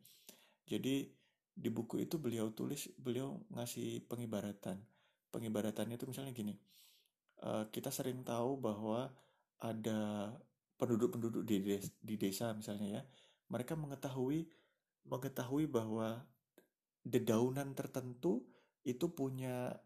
Jadi 0.66 1.06
di 1.50 1.68
buku 1.70 2.02
itu 2.02 2.18
beliau 2.18 2.50
tulis, 2.54 2.90
beliau 2.98 3.38
ngasih 3.52 4.06
pengibaratan 4.06 4.80
pengibaratannya 5.30 5.96
itu 5.96 6.06
misalnya 6.10 6.34
gini 6.34 6.54
uh, 7.46 7.70
kita 7.70 7.88
sering 7.94 8.26
tahu 8.26 8.58
bahwa 8.58 9.08
ada 9.62 10.34
penduduk-penduduk 10.76 11.46
di 11.46 11.78
di 12.02 12.14
desa 12.18 12.52
misalnya 12.52 13.00
ya 13.00 13.02
mereka 13.50 13.78
mengetahui 13.78 14.50
mengetahui 15.06 15.70
bahwa 15.70 16.24
dedaunan 17.04 17.72
tertentu 17.72 18.44
itu 18.84 19.12
punya 19.12 19.76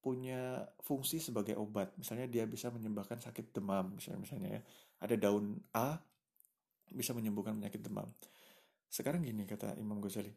punya 0.00 0.64
fungsi 0.80 1.20
sebagai 1.20 1.60
obat. 1.60 1.92
Misalnya 2.00 2.24
dia 2.24 2.48
bisa 2.48 2.72
menyembuhkan 2.72 3.20
sakit 3.20 3.52
demam 3.52 3.92
misalnya 3.96 4.20
misalnya 4.20 4.48
ya. 4.60 4.62
Ada 5.04 5.16
daun 5.20 5.60
A 5.76 6.00
bisa 6.90 7.12
menyembuhkan 7.12 7.60
penyakit 7.60 7.84
demam. 7.84 8.08
Sekarang 8.88 9.22
gini 9.22 9.44
kata 9.44 9.76
Imam 9.76 10.00
Ghazali. 10.00 10.32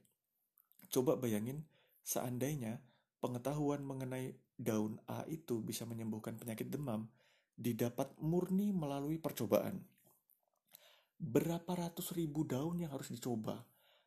Coba 0.92 1.15
bayangin 1.15 1.63
seandainya 2.03 2.84
pengetahuan 3.24 3.82
mengenai 3.88 4.36
daun 4.60 5.00
A 5.08 5.24
itu 5.32 5.63
bisa 5.63 5.88
menyembuhkan 5.88 6.36
penyakit 6.36 6.68
demam 6.68 7.08
didapat 7.56 8.13
murni 8.20 8.75
melalui 8.75 9.18
percobaan. 9.18 9.80
Berapa 11.24 11.72
ratus 11.88 12.12
ribu 12.12 12.44
daun 12.44 12.84
yang 12.84 12.92
harus 12.92 13.08
dicoba 13.08 13.63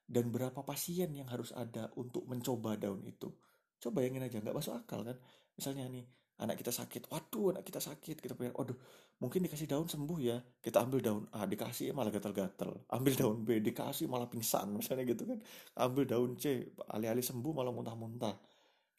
dan 0.07 0.31
berapa 0.31 0.63
pasien 0.63 1.11
yang 1.11 1.27
harus 1.27 1.51
ada 1.51 1.91
untuk 1.99 2.25
mencoba 2.31 2.79
daun 2.79 3.03
itu. 3.03 3.35
Coba 3.83 4.01
bayangin 4.01 4.23
aja, 4.23 4.39
nggak 4.39 4.57
masuk 4.57 4.75
akal 4.79 5.03
kan? 5.03 5.19
Misalnya 5.59 5.91
nih, 5.91 6.07
anak 6.39 6.63
kita 6.63 6.71
sakit, 6.71 7.11
waduh 7.11 7.53
anak 7.59 7.67
kita 7.67 7.83
sakit, 7.83 8.23
kita 8.23 8.39
pengen, 8.39 8.55
waduh 8.55 8.79
mungkin 9.19 9.43
dikasih 9.43 9.67
daun 9.67 9.91
sembuh 9.91 10.19
ya, 10.23 10.39
kita 10.63 10.87
ambil 10.87 11.01
daun 11.03 11.25
A, 11.35 11.45
dikasih 11.45 11.91
malah 11.91 12.15
gatal-gatal, 12.15 12.87
ambil 12.87 13.13
daun 13.19 13.39
B, 13.43 13.59
dikasih 13.59 14.07
malah 14.07 14.31
pingsan, 14.31 14.71
misalnya 14.79 15.05
gitu 15.11 15.27
kan, 15.27 15.39
ambil 15.75 16.05
daun 16.07 16.39
C, 16.39 16.71
alih-alih 16.93 17.25
sembuh 17.27 17.53
malah 17.53 17.75
muntah-muntah. 17.75 18.37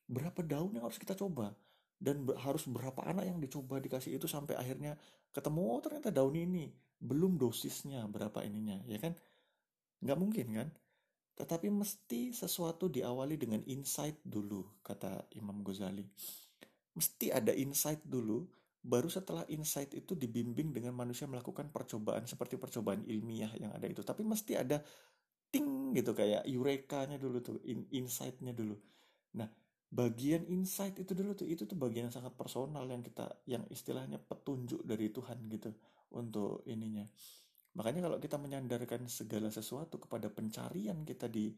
Berapa 0.08 0.44
daun 0.44 0.76
yang 0.76 0.86
harus 0.86 1.00
kita 1.00 1.16
coba? 1.16 1.56
Dan 1.98 2.30
harus 2.38 2.70
berapa 2.70 3.02
anak 3.10 3.26
yang 3.26 3.42
dicoba 3.42 3.82
dikasih 3.82 4.22
itu 4.22 4.30
sampai 4.30 4.54
akhirnya 4.54 4.94
ketemu 5.34 5.62
oh 5.66 5.82
ternyata 5.82 6.14
daun 6.14 6.38
ini 6.38 6.70
belum 7.02 7.42
dosisnya 7.42 8.06
berapa 8.06 8.46
ininya 8.46 8.86
ya 8.86 9.02
kan? 9.02 9.18
Nggak 10.06 10.18
mungkin 10.22 10.46
kan 10.54 10.68
tetapi 11.38 11.70
mesti 11.70 12.34
sesuatu 12.34 12.90
diawali 12.90 13.38
dengan 13.38 13.62
insight 13.70 14.18
dulu 14.26 14.82
kata 14.82 15.30
Imam 15.38 15.62
Ghazali. 15.62 16.02
Mesti 16.98 17.30
ada 17.30 17.54
insight 17.54 18.02
dulu 18.02 18.50
baru 18.82 19.06
setelah 19.06 19.46
insight 19.54 19.94
itu 19.94 20.18
dibimbing 20.18 20.74
dengan 20.74 20.98
manusia 20.98 21.30
melakukan 21.30 21.70
percobaan 21.70 22.26
seperti 22.26 22.58
percobaan 22.58 23.06
ilmiah 23.06 23.54
yang 23.62 23.70
ada 23.70 23.86
itu. 23.86 24.02
Tapi 24.02 24.26
mesti 24.26 24.58
ada 24.58 24.82
ting 25.54 25.94
gitu 25.94 26.18
kayak 26.18 26.50
eureka-nya 26.50 27.22
dulu 27.22 27.38
tuh 27.46 27.62
in 27.70 27.86
insight-nya 27.94 28.58
dulu. 28.58 28.74
Nah 29.38 29.46
bagian 29.88 30.44
insight 30.50 30.98
itu 31.00 31.14
dulu 31.14 31.38
tuh 31.38 31.48
itu 31.48 31.64
tuh 31.64 31.78
bagian 31.80 32.10
yang 32.10 32.16
sangat 32.18 32.34
personal 32.36 32.84
yang 32.90 33.00
kita 33.06 33.30
yang 33.48 33.64
istilahnya 33.72 34.20
petunjuk 34.20 34.84
dari 34.84 35.14
Tuhan 35.14 35.48
gitu 35.48 35.72
untuk 36.12 36.66
ininya 36.68 37.08
makanya 37.78 38.10
kalau 38.10 38.18
kita 38.18 38.42
menyandarkan 38.42 39.06
segala 39.06 39.54
sesuatu 39.54 40.02
kepada 40.02 40.34
pencarian 40.34 41.06
kita 41.06 41.30
di 41.30 41.54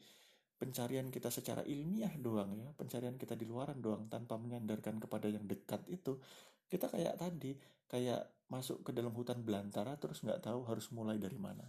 pencarian 0.60 1.08
kita 1.08 1.32
secara 1.32 1.64
ilmiah 1.64 2.12
doang 2.20 2.60
ya 2.60 2.68
pencarian 2.76 3.16
kita 3.16 3.40
di 3.40 3.48
luaran 3.48 3.80
doang 3.80 4.12
tanpa 4.12 4.36
menyandarkan 4.36 5.00
kepada 5.00 5.32
yang 5.32 5.48
dekat 5.48 5.80
itu 5.88 6.20
kita 6.68 6.92
kayak 6.92 7.16
tadi 7.16 7.56
kayak 7.88 8.28
masuk 8.50 8.86
ke 8.86 8.92
dalam 8.92 9.16
hutan 9.16 9.42
belantara 9.42 9.96
terus 9.98 10.22
nggak 10.22 10.46
tahu 10.46 10.66
harus 10.66 10.90
mulai 10.94 11.18
dari 11.18 11.38
mana. 11.38 11.66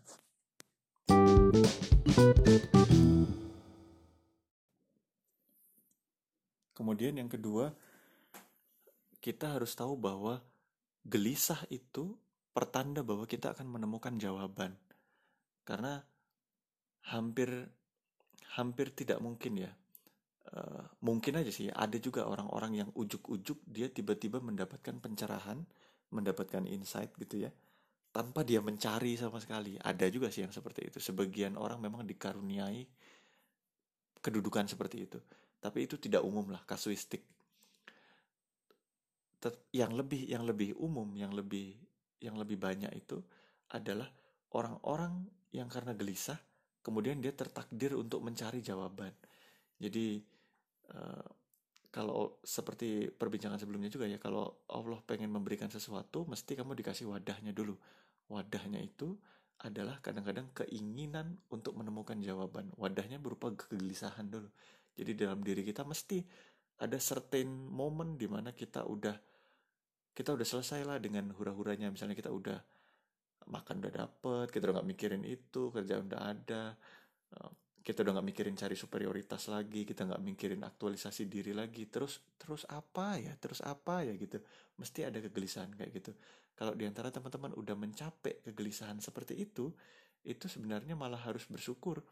Kemudian 6.72 7.20
yang 7.20 7.28
kedua, 7.28 7.76
kita 9.20 9.52
harus 9.52 9.76
tahu 9.76 10.00
bahwa 10.00 10.40
gelisah 11.04 11.60
itu 11.68 12.16
pertanda 12.50 13.00
bahwa 13.06 13.24
kita 13.24 13.54
akan 13.54 13.66
menemukan 13.66 14.16
jawaban. 14.18 14.74
Karena 15.64 16.02
hampir 17.10 17.48
hampir 18.58 18.92
tidak 18.92 19.22
mungkin 19.22 19.66
ya. 19.66 19.72
Uh, 20.50 20.82
mungkin 21.06 21.38
aja 21.38 21.52
sih 21.52 21.70
ada 21.70 21.94
juga 22.02 22.26
orang-orang 22.26 22.82
yang 22.82 22.90
ujuk-ujuk 22.96 23.62
dia 23.70 23.86
tiba-tiba 23.86 24.42
mendapatkan 24.42 24.98
pencerahan, 24.98 25.62
mendapatkan 26.10 26.66
insight 26.66 27.14
gitu 27.20 27.46
ya 27.46 27.52
tanpa 28.10 28.42
dia 28.42 28.58
mencari 28.58 29.14
sama 29.14 29.38
sekali. 29.38 29.78
Ada 29.78 30.10
juga 30.10 30.32
sih 30.32 30.42
yang 30.42 30.50
seperti 30.50 30.90
itu. 30.90 30.98
Sebagian 30.98 31.54
orang 31.54 31.78
memang 31.78 32.02
dikaruniai 32.02 32.82
kedudukan 34.20 34.66
seperti 34.68 35.06
itu 35.06 35.20
tapi 35.60 35.84
itu 35.84 36.00
tidak 36.00 36.24
umum 36.24 36.48
lah 36.48 36.64
kasuistik 36.64 37.24
yang 39.72 39.92
lebih 39.92 40.28
yang 40.28 40.44
lebih 40.44 40.76
umum 40.76 41.08
yang 41.16 41.32
lebih 41.32 41.76
yang 42.20 42.36
lebih 42.36 42.60
banyak 42.60 42.92
itu 42.94 43.20
adalah 43.72 44.08
orang-orang 44.52 45.24
yang 45.50 45.66
karena 45.66 45.96
gelisah 45.96 46.38
kemudian 46.80 47.20
dia 47.20 47.32
tertakdir 47.36 47.92
untuk 47.96 48.24
mencari 48.24 48.64
jawaban. 48.64 49.12
Jadi 49.76 50.20
uh, 50.92 51.28
kalau 51.90 52.38
seperti 52.46 53.10
perbincangan 53.10 53.58
sebelumnya 53.58 53.90
juga 53.90 54.06
ya 54.06 54.16
kalau 54.16 54.64
Allah 54.70 55.00
pengen 55.04 55.32
memberikan 55.32 55.66
sesuatu 55.66 56.24
mesti 56.24 56.56
kamu 56.56 56.78
dikasih 56.78 57.10
wadahnya 57.10 57.52
dulu. 57.52 57.76
Wadahnya 58.30 58.78
itu 58.78 59.18
adalah 59.60 60.00
kadang-kadang 60.00 60.48
keinginan 60.56 61.36
untuk 61.52 61.76
menemukan 61.76 62.16
jawaban. 62.22 62.72
Wadahnya 62.80 63.20
berupa 63.20 63.52
kegelisahan 63.52 64.30
dulu. 64.32 64.48
Jadi 64.96 65.12
dalam 65.18 65.44
diri 65.44 65.66
kita 65.66 65.84
mesti 65.84 66.24
ada 66.80 66.96
certain 66.96 67.68
momen 67.68 68.16
di 68.16 68.24
mana 68.24 68.56
kita 68.56 68.88
udah 68.88 69.12
kita 70.12 70.34
udah 70.34 70.46
selesai 70.46 70.84
lah 70.84 70.98
dengan 70.98 71.30
hura-huranya. 71.34 71.88
Misalnya 71.92 72.18
kita 72.18 72.30
udah 72.30 72.58
makan 73.50 73.82
udah 73.82 73.92
dapet 73.92 74.46
kita 74.52 74.70
udah 74.70 74.74
nggak 74.78 74.90
mikirin 74.94 75.24
itu 75.26 75.72
kerjaan 75.74 76.06
udah 76.06 76.22
ada 76.22 76.64
kita 77.80 78.04
udah 78.04 78.20
nggak 78.20 78.28
mikirin 78.28 78.54
cari 78.54 78.76
superioritas 78.76 79.48
lagi 79.48 79.88
kita 79.88 80.04
nggak 80.04 80.20
mikirin 80.20 80.60
aktualisasi 80.60 81.26
diri 81.26 81.56
lagi. 81.56 81.88
Terus 81.88 82.20
terus 82.36 82.68
apa 82.68 83.16
ya? 83.16 83.32
Terus 83.40 83.64
apa 83.64 84.04
ya 84.04 84.12
gitu? 84.20 84.36
Mesti 84.76 85.08
ada 85.08 85.18
kegelisahan 85.18 85.72
kayak 85.72 85.90
gitu. 85.96 86.12
Kalau 86.52 86.76
di 86.76 86.84
antara 86.84 87.08
teman-teman 87.08 87.56
udah 87.56 87.72
mencapai 87.72 88.44
kegelisahan 88.44 89.00
seperti 89.00 89.40
itu 89.40 89.72
itu 90.20 90.44
sebenarnya 90.44 90.92
malah 90.92 91.24
harus 91.24 91.48
bersyukur. 91.48 92.04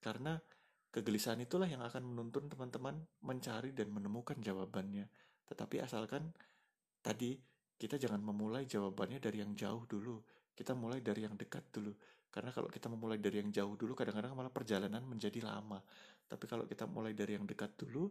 Karena 0.00 0.40
kegelisahan 0.88 1.38
itulah 1.44 1.68
yang 1.68 1.84
akan 1.84 2.00
menuntun 2.00 2.48
teman-teman 2.48 2.96
mencari 3.20 3.76
dan 3.76 3.92
menemukan 3.92 4.40
jawabannya. 4.40 5.04
Tetapi 5.52 5.84
asalkan 5.84 6.32
tadi 7.00 7.36
kita 7.80 7.96
jangan 7.96 8.20
memulai 8.20 8.68
jawabannya 8.68 9.18
dari 9.18 9.40
yang 9.40 9.56
jauh 9.56 9.84
dulu 9.88 10.20
kita 10.52 10.76
mulai 10.76 11.00
dari 11.00 11.24
yang 11.24 11.36
dekat 11.36 11.64
dulu 11.72 11.92
karena 12.30 12.54
kalau 12.54 12.70
kita 12.70 12.86
memulai 12.86 13.18
dari 13.18 13.42
yang 13.42 13.50
jauh 13.50 13.74
dulu, 13.74 13.98
kadang-kadang 13.98 14.38
malah 14.38 14.54
perjalanan 14.54 15.02
menjadi 15.02 15.42
lama. 15.42 15.82
Tapi 16.30 16.46
kalau 16.46 16.62
kita 16.62 16.86
mulai 16.86 17.10
dari 17.10 17.34
yang 17.34 17.42
dekat 17.42 17.74
dulu, 17.74 18.06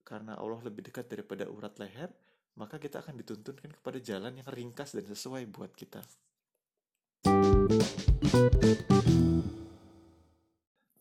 karena 0.00 0.40
Allah 0.40 0.64
lebih 0.64 0.88
dekat 0.88 1.04
daripada 1.04 1.44
urat 1.44 1.76
leher, 1.76 2.08
maka 2.56 2.80
kita 2.80 3.04
akan 3.04 3.20
dituntunkan 3.20 3.76
kepada 3.76 4.00
jalan 4.00 4.40
yang 4.40 4.48
ringkas 4.48 4.96
dan 4.96 5.04
sesuai 5.04 5.44
buat 5.52 5.68
kita. 5.76 6.00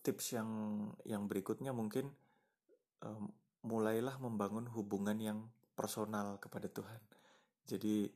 Tips 0.04 0.26
yang 0.36 0.50
yang 1.08 1.32
berikutnya 1.32 1.72
mungkin 1.72 2.12
um, 3.00 3.32
mulailah 3.64 4.20
membangun 4.20 4.68
hubungan 4.76 5.16
yang 5.24 5.40
personal 5.76 6.40
kepada 6.40 6.72
Tuhan. 6.72 7.02
Jadi 7.68 8.08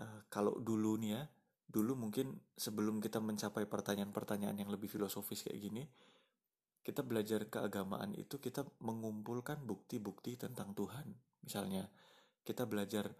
uh, 0.00 0.20
kalau 0.32 0.58
dulu 0.58 0.96
nih 0.98 1.12
ya, 1.14 1.22
dulu 1.70 1.94
mungkin 1.94 2.34
sebelum 2.56 2.98
kita 2.98 3.22
mencapai 3.22 3.68
pertanyaan-pertanyaan 3.68 4.58
yang 4.66 4.70
lebih 4.72 4.90
filosofis 4.90 5.46
kayak 5.46 5.60
gini, 5.60 5.84
kita 6.80 7.04
belajar 7.04 7.46
keagamaan 7.46 8.16
itu 8.16 8.40
kita 8.40 8.64
mengumpulkan 8.80 9.62
bukti-bukti 9.62 10.40
tentang 10.40 10.72
Tuhan. 10.72 11.12
Misalnya, 11.44 11.86
kita 12.42 12.64
belajar 12.64 13.12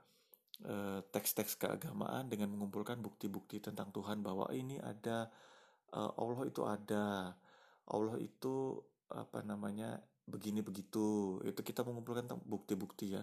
teks 0.60 1.08
teks-teks 1.08 1.56
keagamaan 1.56 2.28
dengan 2.28 2.52
mengumpulkan 2.52 3.00
bukti-bukti 3.00 3.64
tentang 3.64 3.88
Tuhan 3.96 4.20
bahwa 4.20 4.44
ini 4.52 4.76
ada 4.76 5.32
uh, 5.96 6.12
Allah 6.20 6.42
itu 6.44 6.62
ada, 6.68 7.32
Allah 7.88 8.16
itu 8.20 8.76
apa 9.08 9.40
namanya 9.40 10.04
begini 10.30 10.62
begitu. 10.62 11.38
Itu 11.42 11.60
kita 11.60 11.82
mengumpulkan 11.82 12.30
bukti-bukti 12.46 13.18
ya. 13.18 13.22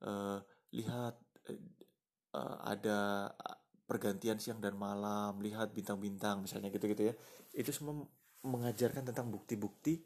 Uh, 0.00 0.40
lihat 0.72 1.16
uh, 2.34 2.56
ada 2.64 3.30
pergantian 3.86 4.40
siang 4.42 4.58
dan 4.58 4.74
malam, 4.74 5.38
lihat 5.38 5.70
bintang-bintang 5.76 6.42
misalnya 6.42 6.72
gitu-gitu 6.72 7.12
ya. 7.12 7.14
Itu 7.54 7.70
semua 7.70 8.02
mengajarkan 8.42 9.06
tentang 9.06 9.28
bukti-bukti 9.28 10.00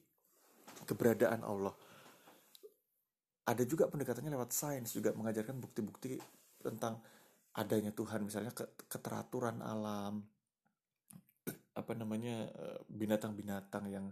keberadaan 0.84 1.46
Allah. 1.46 1.72
Ada 3.46 3.64
juga 3.66 3.88
pendekatannya 3.88 4.30
lewat 4.30 4.50
sains 4.52 4.92
juga 4.94 5.10
mengajarkan 5.16 5.58
bukti-bukti 5.58 6.20
tentang 6.60 7.00
adanya 7.56 7.90
Tuhan 7.90 8.22
misalnya 8.22 8.54
keteraturan 8.86 9.58
alam 9.58 10.22
apa 11.80 11.92
namanya 11.98 12.46
binatang-binatang 12.86 13.90
yang 13.90 14.06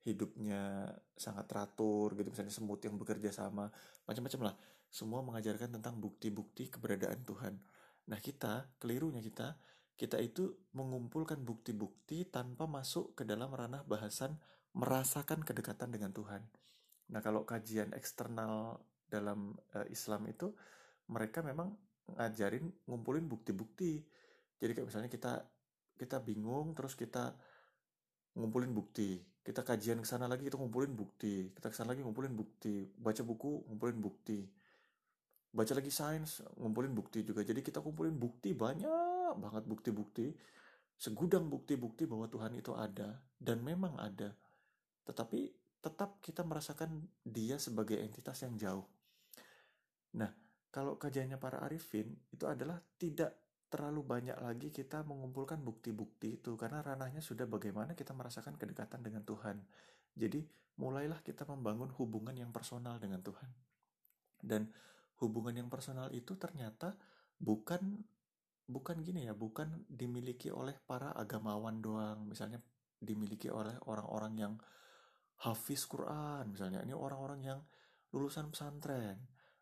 hidupnya 0.00 0.88
sangat 1.12 1.44
teratur 1.44 2.16
gitu 2.16 2.32
misalnya 2.32 2.54
semut 2.54 2.80
yang 2.80 2.96
bekerja 2.96 3.30
sama 3.32 3.68
macam-macam 4.08 4.52
lah 4.52 4.54
semua 4.90 5.20
mengajarkan 5.22 5.76
tentang 5.76 6.00
bukti-bukti 6.00 6.72
keberadaan 6.72 7.22
Tuhan 7.22 7.54
Nah 8.10 8.18
kita, 8.18 8.66
kelirunya 8.82 9.22
kita, 9.22 9.54
kita 9.94 10.18
itu 10.18 10.50
mengumpulkan 10.74 11.38
bukti-bukti 11.46 12.26
tanpa 12.26 12.66
masuk 12.66 13.14
ke 13.14 13.22
dalam 13.22 13.54
ranah 13.54 13.86
bahasan 13.86 14.34
merasakan 14.74 15.46
kedekatan 15.46 15.94
dengan 15.94 16.10
Tuhan. 16.10 16.42
Nah 17.14 17.20
kalau 17.22 17.46
kajian 17.46 17.94
eksternal 17.94 18.82
dalam 19.06 19.54
uh, 19.78 19.86
Islam 19.86 20.26
itu, 20.26 20.50
mereka 21.06 21.46
memang 21.46 21.70
ngajarin 22.10 22.66
ngumpulin 22.90 23.30
bukti-bukti. 23.30 24.02
Jadi 24.58 24.70
kayak 24.74 24.88
misalnya 24.90 25.10
kita 25.10 25.46
kita 25.94 26.18
bingung 26.22 26.74
terus 26.74 26.98
kita 26.98 27.36
ngumpulin 28.34 28.74
bukti 28.74 29.20
kita 29.40 29.64
kajian 29.64 30.04
ke 30.04 30.08
sana 30.08 30.28
lagi 30.28 30.44
kita 30.44 30.60
ngumpulin 30.60 30.92
bukti. 30.92 31.48
Kita 31.56 31.72
ke 31.72 31.76
sana 31.76 31.96
lagi 31.96 32.04
ngumpulin 32.04 32.36
bukti. 32.36 32.84
Baca 32.92 33.22
buku 33.24 33.64
ngumpulin 33.72 33.98
bukti. 33.98 34.38
Baca 35.50 35.72
lagi 35.72 35.88
sains 35.88 36.44
ngumpulin 36.60 36.92
bukti 36.92 37.24
juga. 37.24 37.40
Jadi 37.40 37.64
kita 37.64 37.80
kumpulin 37.80 38.14
bukti 38.14 38.52
banyak 38.52 39.40
banget 39.40 39.64
bukti-bukti. 39.64 40.36
Segudang 41.00 41.48
bukti-bukti 41.48 42.04
bahwa 42.04 42.28
Tuhan 42.28 42.52
itu 42.52 42.76
ada 42.76 43.16
dan 43.40 43.64
memang 43.64 43.96
ada. 43.96 44.36
Tetapi 45.08 45.40
tetap 45.80 46.20
kita 46.20 46.44
merasakan 46.44 47.08
dia 47.24 47.56
sebagai 47.56 47.96
entitas 47.96 48.44
yang 48.44 48.60
jauh. 48.60 48.84
Nah 50.20 50.28
kalau 50.68 51.00
kajiannya 51.00 51.40
para 51.40 51.64
arifin 51.64 52.12
itu 52.28 52.44
adalah 52.44 52.76
tidak 53.00 53.39
terlalu 53.70 54.02
banyak 54.02 54.36
lagi 54.42 54.74
kita 54.74 55.06
mengumpulkan 55.06 55.62
bukti-bukti 55.62 56.42
itu 56.42 56.58
karena 56.58 56.82
ranahnya 56.82 57.22
sudah 57.22 57.46
bagaimana 57.46 57.94
kita 57.94 58.10
merasakan 58.12 58.58
kedekatan 58.58 59.00
dengan 59.00 59.22
Tuhan 59.22 59.62
jadi 60.18 60.42
mulailah 60.76 61.22
kita 61.22 61.46
membangun 61.46 61.94
hubungan 61.94 62.34
yang 62.34 62.50
personal 62.50 62.98
dengan 62.98 63.22
Tuhan 63.22 63.48
dan 64.42 64.68
hubungan 65.22 65.54
yang 65.54 65.68
personal 65.68 66.10
itu 66.10 66.34
ternyata 66.34 66.96
bukan 67.38 68.00
bukan 68.70 69.02
gini 69.02 69.26
ya, 69.26 69.34
bukan 69.34 69.84
dimiliki 69.90 70.54
oleh 70.54 70.78
para 70.86 71.10
agamawan 71.18 71.82
doang. 71.82 72.30
Misalnya 72.30 72.62
dimiliki 73.02 73.50
oleh 73.50 73.74
orang-orang 73.90 74.32
yang 74.38 74.54
hafiz 75.42 75.84
Quran 75.90 76.54
misalnya. 76.54 76.86
Ini 76.86 76.94
orang-orang 76.94 77.40
yang 77.42 77.60
lulusan 78.14 78.54
pesantren 78.54 79.18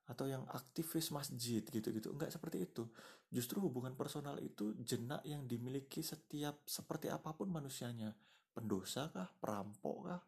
atau 0.08 0.24
yang 0.24 0.44
aktivis 0.48 1.12
masjid 1.12 1.60
gitu-gitu. 1.60 2.10
Enggak 2.16 2.32
seperti 2.32 2.64
itu. 2.64 2.88
Justru 3.28 3.60
hubungan 3.60 3.92
personal 3.92 4.40
itu 4.40 4.72
jenak 4.80 5.20
yang 5.28 5.44
dimiliki 5.44 6.00
setiap 6.00 6.64
seperti 6.64 7.12
apa 7.12 7.36
pun 7.36 7.52
manusianya. 7.52 8.16
Pendosa 8.56 9.12
kah, 9.12 9.28
perampok 9.36 9.96
kah, 10.08 10.22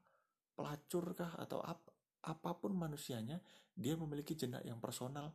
pelacur 0.53 1.17
kah 1.17 1.33
atau 1.41 1.65
ap, 1.65 1.81
apa 2.21 2.51
pun 2.61 2.77
manusianya 2.77 3.41
dia 3.73 3.97
memiliki 3.97 4.37
jenak 4.37 4.61
yang 4.61 4.77
personal 4.77 5.33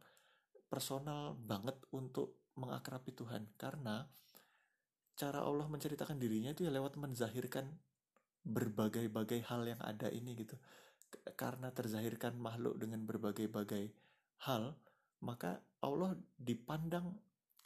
personal 0.69 1.33
banget 1.33 1.73
untuk 1.89 2.53
mengakrabi 2.61 3.09
Tuhan 3.17 3.49
karena 3.57 4.05
cara 5.17 5.41
Allah 5.41 5.65
menceritakan 5.65 6.21
dirinya 6.21 6.53
itu 6.53 6.67
ya 6.67 6.71
lewat 6.71 6.99
menzahirkan 7.01 7.65
berbagai-bagai 8.45 9.49
hal 9.49 9.65
yang 9.65 9.81
ada 9.81 10.13
ini 10.13 10.37
gitu 10.37 10.53
karena 11.33 11.73
terzahirkan 11.73 12.37
makhluk 12.37 12.77
dengan 12.77 13.01
berbagai-bagai 13.07 14.04
hal 14.43 14.75
maka 15.23 15.63
Allah 15.79 16.17
dipandang 16.35 17.15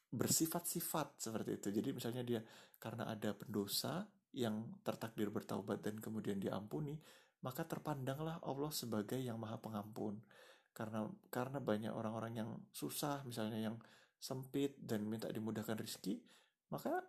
bersifat-sifat 0.10 1.21
seperti 1.21 1.49
itu. 1.58 1.67
Jadi 1.73 1.89
misalnya 1.93 2.23
dia 2.25 2.41
karena 2.77 3.10
ada 3.10 3.34
pendosa 3.34 4.05
yang 4.34 4.77
tertakdir 4.86 5.34
bertaubat 5.34 5.82
dan 5.82 5.97
kemudian 5.97 6.38
diampuni 6.38 6.93
maka 7.39 7.65
terpandanglah 7.65 8.43
Allah 8.43 8.69
sebagai 8.69 9.17
yang 9.17 9.39
maha 9.39 9.58
pengampun. 9.58 10.19
Karena 10.75 11.08
karena 11.34 11.60
banyak 11.60 11.91
orang-orang 11.91 12.34
yang 12.39 12.49
susah 12.71 13.23
misalnya 13.25 13.71
yang 13.71 13.75
sempit 14.19 14.75
dan 14.79 15.08
minta 15.08 15.32
dimudahkan 15.32 15.79
rizki 15.79 16.19
maka 16.69 17.01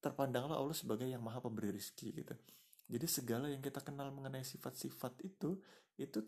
terpandanglah 0.00 0.58
Allah 0.60 0.76
sebagai 0.76 1.08
yang 1.08 1.20
maha 1.24 1.40
pemberi 1.40 1.72
rizki 1.72 2.12
gitu. 2.12 2.34
Jadi 2.84 3.06
segala 3.08 3.48
yang 3.48 3.64
kita 3.64 3.80
kenal 3.80 4.12
mengenai 4.12 4.44
sifat-sifat 4.44 5.24
itu 5.24 5.56
itu 5.96 6.18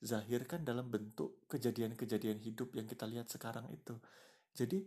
terzahirkan 0.00 0.62
dalam 0.62 0.92
bentuk 0.92 1.48
kejadian-kejadian 1.48 2.38
hidup 2.38 2.76
yang 2.76 2.84
kita 2.84 3.08
lihat 3.08 3.26
sekarang 3.32 3.66
itu. 3.72 3.96
Jadi 4.52 4.84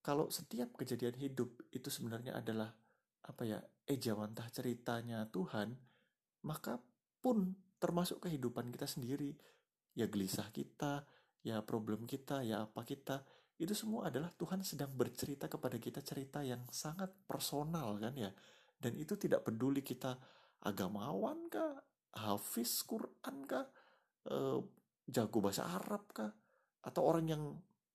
kalau 0.00 0.30
setiap 0.30 0.72
kejadian 0.78 1.18
hidup 1.18 1.50
itu 1.74 1.90
sebenarnya 1.90 2.38
adalah 2.38 2.70
apa 3.26 3.42
ya 3.42 3.58
ejawantah 3.90 4.46
ceritanya 4.54 5.26
Tuhan 5.34 5.74
maka 6.46 6.78
pun 7.18 7.58
termasuk 7.82 8.22
kehidupan 8.22 8.70
kita 8.70 8.86
sendiri. 8.86 9.34
Ya 9.98 10.06
gelisah 10.06 10.48
kita 10.54 11.02
ya 11.42 11.62
problem 11.66 12.06
kita 12.06 12.46
ya 12.46 12.70
apa 12.70 12.86
kita 12.86 13.26
itu 13.56 13.72
semua 13.72 14.12
adalah 14.12 14.28
Tuhan 14.30 14.60
sedang 14.62 14.92
bercerita 14.92 15.48
kepada 15.48 15.80
kita 15.80 16.04
cerita 16.04 16.44
yang 16.44 16.62
sangat 16.70 17.10
personal 17.26 17.98
kan 17.98 18.14
ya. 18.14 18.30
Dan 18.76 18.94
itu 18.94 19.18
tidak 19.18 19.42
peduli 19.42 19.80
kita 19.80 20.14
agamawan 20.62 21.48
kah 21.50 21.82
hafiz 22.14 22.84
Quran 22.84 23.44
kah 23.48 23.66
e, 24.26 24.38
jago 25.06 25.38
bahasa 25.38 25.64
Arab 25.64 26.10
kah? 26.10 26.30
Atau 26.82 27.02
orang 27.06 27.26
yang 27.30 27.42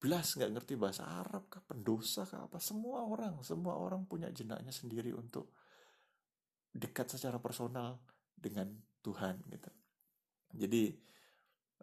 belas 0.01 0.33
nggak 0.33 0.51
ngerti 0.57 0.73
bahasa 0.79 1.05
Arab 1.05 1.51
kah? 1.51 1.61
Pendosa 1.61 2.23
kah? 2.23 2.47
Apa? 2.47 2.57
Semua 2.57 3.03
orang 3.03 3.43
semua 3.43 3.75
orang 3.75 4.07
punya 4.07 4.31
jenaknya 4.31 4.71
sendiri 4.71 5.11
untuk 5.11 5.53
dekat 6.71 7.11
secara 7.11 7.37
personal 7.37 7.99
dengan 8.31 8.71
Tuhan 9.03 9.43
gitu. 9.51 9.71
Jadi 10.55 10.83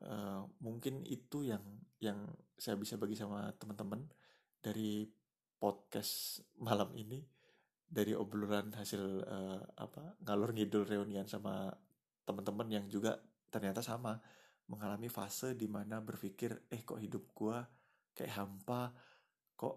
uh, 0.04 0.42
mungkin 0.64 1.04
itu 1.04 1.44
yang 1.44 1.62
yang 1.98 2.24
saya 2.56 2.78
bisa 2.78 2.96
bagi 2.96 3.14
sama 3.18 3.50
teman-teman 3.58 4.06
dari 4.58 5.06
podcast 5.58 6.42
malam 6.62 6.94
ini 6.94 7.22
dari 7.88 8.12
obrolan 8.12 8.70
hasil 8.76 9.02
uh, 9.24 9.62
apa 9.80 10.20
ngalur 10.22 10.52
ngidul 10.52 10.84
reunian 10.84 11.24
sama 11.24 11.72
teman-teman 12.22 12.68
yang 12.68 12.84
juga 12.86 13.16
ternyata 13.48 13.80
sama 13.80 14.20
mengalami 14.68 15.08
fase 15.08 15.56
di 15.56 15.66
mana 15.66 16.00
berpikir 16.00 16.68
eh 16.68 16.84
kok 16.84 17.00
hidup 17.00 17.32
gue 17.32 17.56
kayak 18.12 18.32
hampa? 18.36 18.92
Kok 19.56 19.76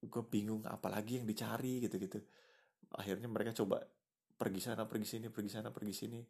gue 0.00 0.22
bingung 0.26 0.64
apalagi 0.64 1.20
yang 1.20 1.28
dicari? 1.28 1.84
Gitu-gitu. 1.84 2.18
Akhirnya 2.96 3.28
mereka 3.28 3.54
coba 3.54 3.84
pergi 4.40 4.60
sana 4.64 4.88
pergi 4.88 5.06
sini 5.06 5.26
pergi 5.28 5.50
sana 5.52 5.68
pergi 5.68 5.94
sini. 5.94 6.20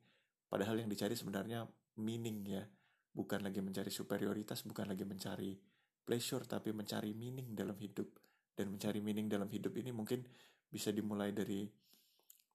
Padahal 0.50 0.82
yang 0.82 0.90
dicari 0.90 1.14
sebenarnya 1.14 1.62
meaning 2.02 2.42
ya. 2.46 2.62
Bukan 3.10 3.42
lagi 3.42 3.58
mencari 3.62 3.90
superioritas 3.90 4.66
bukan 4.66 4.90
lagi 4.90 5.02
mencari 5.02 5.54
pleasure 6.02 6.46
tapi 6.46 6.74
mencari 6.74 7.14
meaning 7.14 7.54
dalam 7.54 7.78
hidup. 7.78 8.10
Dan 8.50 8.74
mencari 8.74 8.98
meaning 8.98 9.30
dalam 9.30 9.46
hidup 9.46 9.72
ini 9.78 9.94
mungkin 9.94 10.26
bisa 10.66 10.90
dimulai 10.90 11.30
dari 11.30 11.70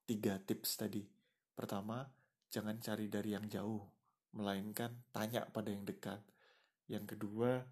tiga 0.05 0.37
tips 0.37 0.79
tadi. 0.79 1.01
Pertama, 1.55 2.03
jangan 2.51 2.77
cari 2.83 3.07
dari 3.07 3.31
yang 3.31 3.47
jauh, 3.47 3.94
melainkan 4.35 4.91
tanya 5.15 5.47
pada 5.49 5.71
yang 5.71 5.87
dekat. 5.87 6.21
Yang 6.91 7.15
kedua, 7.15 7.63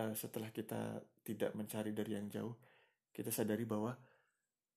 uh, 0.00 0.14
setelah 0.16 0.50
kita 0.50 1.04
tidak 1.22 1.52
mencari 1.54 1.94
dari 1.94 2.18
yang 2.18 2.26
jauh, 2.32 2.56
kita 3.12 3.30
sadari 3.30 3.68
bahwa 3.68 3.94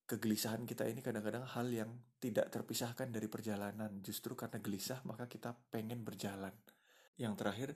kegelisahan 0.06 0.70
kita 0.70 0.86
ini 0.86 1.02
kadang-kadang 1.02 1.48
hal 1.50 1.68
yang 1.74 1.90
tidak 2.22 2.54
terpisahkan 2.54 3.10
dari 3.10 3.26
perjalanan. 3.26 4.04
Justru 4.06 4.38
karena 4.38 4.62
gelisah, 4.62 5.02
maka 5.08 5.26
kita 5.26 5.58
pengen 5.74 6.06
berjalan. 6.06 6.54
Yang 7.18 7.34
terakhir, 7.42 7.70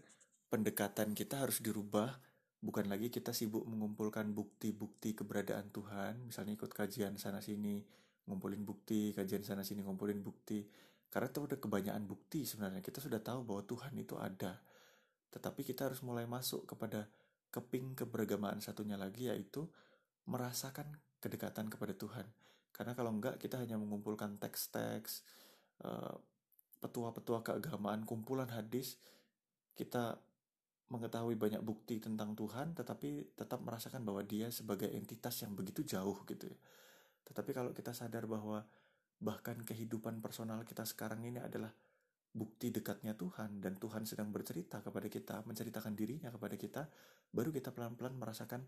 pendekatan 0.52 1.18
kita 1.18 1.42
harus 1.42 1.64
dirubah 1.64 2.14
bukan 2.60 2.92
lagi 2.92 3.08
kita 3.08 3.32
sibuk 3.32 3.64
mengumpulkan 3.64 4.36
bukti-bukti 4.36 5.16
keberadaan 5.16 5.72
Tuhan, 5.72 6.28
misalnya 6.28 6.60
ikut 6.60 6.72
kajian 6.76 7.16
sana 7.16 7.40
sini, 7.40 7.80
ngumpulin 8.28 8.68
bukti, 8.68 9.16
kajian 9.16 9.48
sana 9.48 9.64
sini 9.64 9.82
ngumpulin 9.82 10.20
bukti. 10.20 10.68
Karena 11.10 11.28
itu 11.30 11.42
udah 11.42 11.58
kebanyakan 11.58 12.06
bukti 12.06 12.46
sebenarnya. 12.46 12.86
Kita 12.86 13.02
sudah 13.02 13.18
tahu 13.22 13.42
bahwa 13.42 13.66
Tuhan 13.66 13.94
itu 13.98 14.16
ada. 14.16 14.62
Tetapi 15.34 15.62
kita 15.66 15.90
harus 15.90 16.06
mulai 16.06 16.30
masuk 16.30 16.70
kepada 16.70 17.10
keping 17.50 17.98
keberagamaan 17.98 18.62
satunya 18.62 18.94
lagi 18.94 19.26
yaitu 19.26 19.66
merasakan 20.30 21.02
kedekatan 21.18 21.70
kepada 21.70 21.98
Tuhan. 21.98 22.30
Karena 22.70 22.94
kalau 22.94 23.10
enggak 23.10 23.42
kita 23.42 23.58
hanya 23.58 23.82
mengumpulkan 23.82 24.38
teks-teks, 24.38 25.26
eh, 25.82 26.16
petua-petua 26.80 27.42
keagamaan, 27.42 28.06
kumpulan 28.06 28.48
hadis, 28.54 29.02
kita 29.74 30.22
mengetahui 30.90 31.38
banyak 31.38 31.62
bukti 31.62 32.02
tentang 32.02 32.34
Tuhan 32.34 32.74
tetapi 32.74 33.38
tetap 33.38 33.62
merasakan 33.62 34.02
bahwa 34.02 34.26
dia 34.26 34.50
sebagai 34.50 34.90
entitas 34.90 35.38
yang 35.46 35.54
begitu 35.54 35.86
jauh 35.86 36.18
gitu 36.26 36.50
ya. 36.50 36.58
Tetapi 37.30 37.54
kalau 37.54 37.72
kita 37.78 37.94
sadar 37.94 38.26
bahwa 38.26 38.66
bahkan 39.20 39.62
kehidupan 39.68 40.24
personal 40.24 40.64
kita 40.64 40.88
sekarang 40.88 41.28
ini 41.28 41.44
adalah 41.44 41.72
bukti 42.30 42.72
dekatnya 42.72 43.18
Tuhan 43.20 43.60
dan 43.60 43.76
Tuhan 43.76 44.08
sedang 44.08 44.32
bercerita 44.32 44.80
kepada 44.80 45.08
kita, 45.12 45.44
menceritakan 45.44 45.94
dirinya 45.98 46.30
kepada 46.32 46.56
kita, 46.56 46.82
baru 47.36 47.52
kita 47.52 47.76
pelan-pelan 47.76 48.16
merasakan 48.16 48.64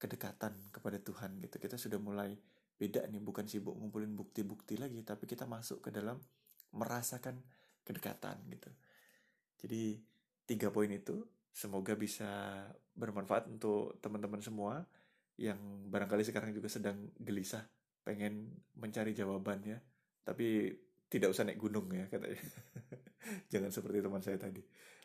kedekatan 0.00 0.58
kepada 0.74 0.98
Tuhan 0.98 1.38
gitu. 1.38 1.62
Kita 1.62 1.78
sudah 1.78 2.02
mulai 2.02 2.34
beda 2.74 3.06
nih, 3.06 3.22
bukan 3.22 3.46
sibuk 3.46 3.78
ngumpulin 3.78 4.18
bukti-bukti 4.18 4.80
lagi, 4.80 4.98
tapi 5.06 5.30
kita 5.30 5.46
masuk 5.46 5.86
ke 5.86 5.90
dalam 5.94 6.18
merasakan 6.74 7.38
kedekatan 7.86 8.42
gitu. 8.50 8.70
Jadi 9.62 10.02
tiga 10.48 10.74
poin 10.74 10.90
itu 10.90 11.22
Semoga 11.52 11.92
bisa 11.92 12.64
bermanfaat 12.96 13.44
untuk 13.52 14.00
teman-teman 14.00 14.40
semua 14.40 14.80
yang 15.36 15.60
barangkali 15.92 16.24
sekarang 16.24 16.56
juga 16.56 16.72
sedang 16.72 17.12
gelisah 17.20 17.68
pengen 18.08 18.56
mencari 18.72 19.12
jawabannya 19.12 19.76
tapi 20.22 20.72
tidak 21.12 21.34
usah 21.34 21.44
naik 21.44 21.60
gunung 21.60 21.92
ya 21.92 22.08
katanya 22.08 22.40
jangan 23.52 23.70
seperti 23.70 23.98
teman 24.00 24.22
saya 24.24 24.38
tadi. 24.40 24.62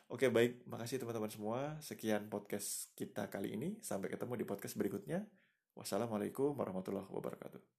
Oke 0.08 0.32
baik. 0.32 0.64
Makasih 0.72 1.04
teman-teman 1.04 1.28
semua. 1.28 1.60
Sekian 1.84 2.32
podcast 2.32 2.96
kita 2.96 3.28
kali 3.28 3.60
ini. 3.60 3.76
Sampai 3.84 4.08
ketemu 4.08 4.40
di 4.40 4.46
podcast 4.48 4.80
berikutnya. 4.80 5.28
Wassalamualaikum 5.76 6.56
warahmatullahi 6.56 7.12
wabarakatuh 7.12 7.77